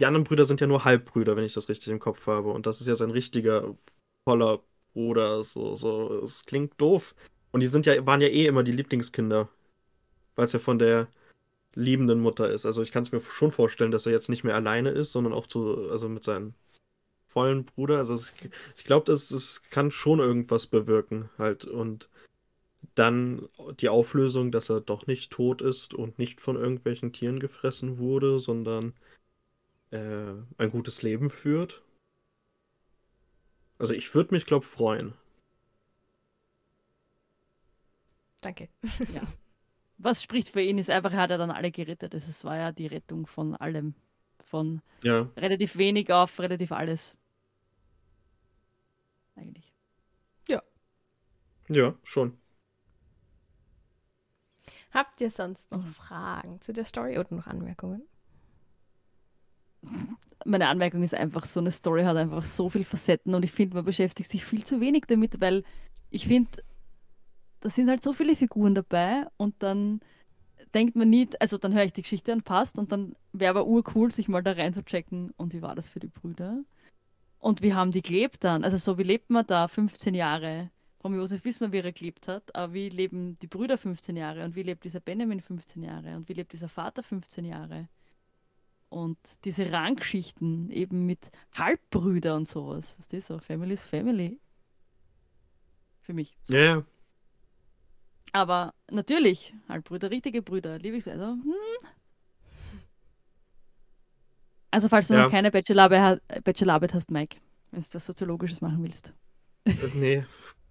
Die 0.00 0.06
anderen 0.06 0.24
Brüder 0.24 0.46
sind 0.46 0.60
ja 0.62 0.66
nur 0.66 0.84
Halbbrüder, 0.86 1.36
wenn 1.36 1.44
ich 1.44 1.52
das 1.52 1.68
richtig 1.68 1.88
im 1.88 2.00
Kopf 2.00 2.26
habe. 2.26 2.50
Und 2.50 2.66
das 2.66 2.80
ist 2.80 2.86
ja 2.86 2.94
sein 2.96 3.10
richtiger, 3.10 3.76
voller 4.24 4.62
Bruder. 4.94 5.42
So, 5.44 5.74
so. 5.76 6.22
Es 6.24 6.44
klingt 6.46 6.80
doof. 6.80 7.14
Und 7.52 7.60
die 7.60 7.66
sind 7.66 7.84
ja, 7.86 8.06
waren 8.06 8.22
ja 8.22 8.28
eh 8.28 8.46
immer 8.46 8.62
die 8.62 8.72
Lieblingskinder. 8.72 9.50
Weil 10.36 10.46
es 10.46 10.52
ja 10.54 10.60
von 10.60 10.78
der 10.78 11.08
liebenden 11.74 12.20
Mutter 12.20 12.50
ist. 12.50 12.66
Also 12.66 12.82
ich 12.82 12.92
kann 12.92 13.02
es 13.02 13.12
mir 13.12 13.20
schon 13.20 13.52
vorstellen, 13.52 13.90
dass 13.90 14.06
er 14.06 14.12
jetzt 14.12 14.30
nicht 14.30 14.44
mehr 14.44 14.54
alleine 14.54 14.90
ist, 14.90 15.12
sondern 15.12 15.34
auch 15.34 15.46
zu, 15.46 15.90
also 15.90 16.08
mit 16.08 16.24
seinem 16.24 16.54
vollen 17.32 17.64
Bruder. 17.64 17.98
Also 17.98 18.14
es, 18.14 18.34
ich 18.76 18.84
glaube, 18.84 19.06
das, 19.06 19.30
es 19.30 19.62
kann 19.70 19.90
schon 19.90 20.20
irgendwas 20.20 20.66
bewirken 20.66 21.30
halt. 21.38 21.64
Und 21.64 22.08
dann 22.94 23.48
die 23.80 23.88
Auflösung, 23.88 24.52
dass 24.52 24.68
er 24.68 24.80
doch 24.80 25.06
nicht 25.06 25.30
tot 25.30 25.62
ist 25.62 25.94
und 25.94 26.18
nicht 26.18 26.40
von 26.40 26.56
irgendwelchen 26.56 27.12
Tieren 27.12 27.40
gefressen 27.40 27.98
wurde, 27.98 28.38
sondern 28.38 28.94
äh, 29.90 30.34
ein 30.58 30.70
gutes 30.70 31.02
Leben 31.02 31.30
führt. 31.30 31.82
Also 33.78 33.94
ich 33.94 34.14
würde 34.14 34.34
mich, 34.34 34.46
glaube 34.46 34.66
freuen. 34.66 35.14
Danke. 38.40 38.68
Ja. 39.14 39.22
Was 39.98 40.22
spricht 40.22 40.48
für 40.48 40.60
ihn 40.60 40.78
ist 40.78 40.90
einfach, 40.90 41.12
er 41.12 41.20
hat 41.20 41.30
ja 41.30 41.38
dann 41.38 41.52
alle 41.52 41.70
gerettet. 41.70 42.12
Es 42.14 42.44
war 42.44 42.56
ja 42.56 42.72
die 42.72 42.88
Rettung 42.88 43.26
von 43.26 43.54
allem. 43.54 43.94
Von 44.44 44.82
Ja, 45.04 45.30
relativ 45.36 45.76
wenig 45.76 46.12
auf 46.12 46.40
relativ 46.40 46.72
alles. 46.72 47.16
Eigentlich. 49.36 49.72
ja, 51.68 51.94
schon. 52.04 52.38
Habt 54.92 55.20
ihr 55.20 55.30
sonst 55.32 55.72
noch 55.72 55.82
Mhm. 55.82 55.92
Fragen 55.94 56.60
zu 56.60 56.72
der 56.72 56.84
Story 56.84 57.18
oder 57.18 57.34
noch 57.34 57.48
Anmerkungen? 57.48 58.02
Meine 60.44 60.68
Anmerkung 60.68 61.02
ist 61.02 61.14
einfach, 61.14 61.44
so 61.44 61.60
eine 61.60 61.70
Story 61.70 62.02
hat 62.02 62.16
einfach 62.16 62.44
so 62.44 62.68
viele 62.68 62.84
Facetten 62.84 63.34
und 63.34 63.44
ich 63.44 63.52
finde, 63.52 63.76
man 63.76 63.84
beschäftigt 63.84 64.28
sich 64.28 64.44
viel 64.44 64.64
zu 64.64 64.80
wenig 64.80 65.04
damit, 65.06 65.40
weil 65.40 65.62
ich 66.10 66.26
finde, 66.26 66.50
da 67.60 67.70
sind 67.70 67.88
halt 67.88 68.02
so 68.02 68.12
viele 68.12 68.36
Figuren 68.36 68.74
dabei 68.74 69.26
und 69.36 69.54
dann 69.62 70.00
denkt 70.74 70.96
man 70.96 71.10
nicht, 71.10 71.40
also 71.42 71.58
dann 71.58 71.74
höre 71.74 71.84
ich 71.84 71.92
die 71.94 72.02
Geschichte 72.02 72.32
und 72.32 72.44
passt 72.44 72.78
und 72.78 72.92
dann 72.92 73.16
wäre 73.32 73.50
aber 73.50 73.66
urcool, 73.66 74.12
sich 74.12 74.28
mal 74.28 74.42
da 74.42 74.52
reinzuchecken 74.52 75.32
und 75.36 75.54
wie 75.54 75.62
war 75.62 75.74
das 75.76 75.88
für 75.88 76.00
die 76.00 76.08
Brüder 76.08 76.64
und 77.42 77.60
wie 77.60 77.74
haben 77.74 77.90
die 77.90 78.02
gelebt 78.02 78.44
dann? 78.44 78.62
Also 78.62 78.76
so, 78.76 78.98
wie 78.98 79.02
lebt 79.02 79.28
man 79.28 79.44
da 79.44 79.66
15 79.66 80.14
Jahre? 80.14 80.70
Vom 81.00 81.16
Josef 81.16 81.44
wissen 81.44 81.60
wir, 81.60 81.72
wie 81.72 81.84
er 81.84 81.92
gelebt 81.92 82.28
hat, 82.28 82.54
aber 82.54 82.72
wie 82.72 82.88
leben 82.88 83.36
die 83.40 83.48
Brüder 83.48 83.76
15 83.76 84.16
Jahre 84.16 84.44
und 84.44 84.54
wie 84.54 84.62
lebt 84.62 84.84
dieser 84.84 85.00
Benjamin 85.00 85.40
15 85.40 85.82
Jahre 85.82 86.14
und 86.14 86.28
wie 86.28 86.34
lebt 86.34 86.52
dieser 86.52 86.68
Vater 86.68 87.02
15 87.02 87.44
Jahre? 87.44 87.88
Und 88.90 89.18
diese 89.44 89.72
Ranggeschichten 89.72 90.70
eben 90.70 91.04
mit 91.04 91.32
Halbbrüder 91.54 92.36
und 92.36 92.46
sowas. 92.46 92.94
Das 92.96 93.12
ist 93.12 93.26
so, 93.26 93.40
Family 93.40 93.74
is 93.74 93.84
Family. 93.84 94.38
Für 96.02 96.12
mich. 96.12 96.36
So. 96.44 96.54
Ja, 96.54 96.60
ja. 96.60 96.84
Aber 98.32 98.72
natürlich, 98.88 99.52
Halbbrüder, 99.68 100.12
richtige 100.12 100.42
Brüder, 100.42 100.78
liebe 100.78 100.96
ich 100.96 101.04
so. 101.04 101.10
Also, 101.10 101.26
hm. 101.26 101.88
Also 104.72 104.88
falls 104.88 105.06
du 105.08 105.14
Ja. 105.14 105.22
noch 105.24 105.30
keine 105.30 105.50
Bachelorarbeit, 105.52 106.20
Bachelorarbeit 106.42 106.94
hast, 106.94 107.10
Mike, 107.12 107.36
wenn 107.70 107.80
du 107.80 107.86
was 107.92 108.06
Soziologisches 108.06 108.60
machen 108.60 108.82
willst. 108.82 109.12
Äh, 109.64 109.74
Nee, 109.94 110.24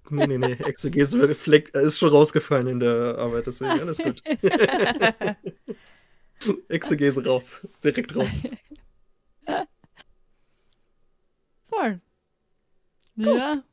nee, 0.09 0.27
nee, 0.27 0.37
nee. 0.37 0.53
Exegese 0.65 1.17
wird- 1.19 1.37
Fleck 1.37 1.73
ist 1.73 1.97
schon 1.97 2.09
rausgefallen 2.09 2.67
in 2.67 2.79
der 2.81 3.17
Arbeit, 3.17 3.47
deswegen 3.47 3.79
alles 3.79 3.97
gut. 3.99 4.21
Exegese 6.69 7.25
raus. 7.25 7.65
Direkt 7.83 8.15
raus. 8.15 8.43
Voll. 11.69 12.01
Ja, 13.15 13.63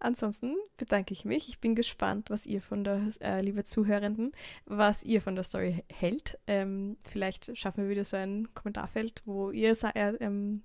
Ansonsten 0.00 0.56
bedanke 0.78 1.12
ich 1.12 1.26
mich. 1.26 1.48
Ich 1.48 1.60
bin 1.60 1.74
gespannt, 1.74 2.30
was 2.30 2.46
ihr 2.46 2.62
von 2.62 2.84
der, 2.84 3.06
äh, 3.20 3.42
liebe 3.42 3.64
Zuhörenden, 3.64 4.32
was 4.64 5.02
ihr 5.02 5.20
von 5.20 5.34
der 5.34 5.44
Story 5.44 5.84
hält. 5.92 6.38
Ähm, 6.46 6.96
vielleicht 7.06 7.56
schaffen 7.56 7.84
wir 7.84 7.90
wieder 7.90 8.04
so 8.04 8.16
ein 8.16 8.48
Kommentarfeld, 8.54 9.22
wo 9.26 9.50
ihr 9.50 9.76
äh, 9.94 10.14
ähm, 10.20 10.62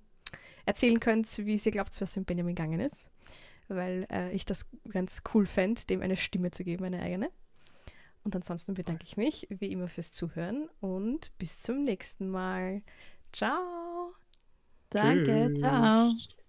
erzählen 0.64 1.00
könnt, 1.00 1.36
wie 1.38 1.54
ihr 1.54 1.72
glaubt, 1.72 2.00
was 2.00 2.16
mit 2.16 2.26
Benjamin 2.26 2.54
gegangen 2.54 2.80
ist. 2.80 3.10
Weil 3.68 4.06
äh, 4.10 4.32
ich 4.32 4.46
das 4.46 4.66
ganz 4.88 5.22
cool 5.34 5.46
fände, 5.46 5.82
dem 5.84 6.00
eine 6.00 6.16
Stimme 6.16 6.50
zu 6.50 6.64
geben, 6.64 6.84
eine 6.84 7.02
eigene. 7.02 7.30
Und 8.24 8.34
ansonsten 8.34 8.72
bedanke 8.72 9.04
ich 9.04 9.18
mich 9.18 9.46
wie 9.50 9.70
immer 9.70 9.88
fürs 9.88 10.12
Zuhören 10.12 10.68
und 10.80 11.30
bis 11.38 11.60
zum 11.60 11.84
nächsten 11.84 12.28
Mal. 12.28 12.82
Ciao! 13.32 14.14
danke, 14.88 15.52
ciao. 15.54 16.10
Tschüss. 16.10 16.36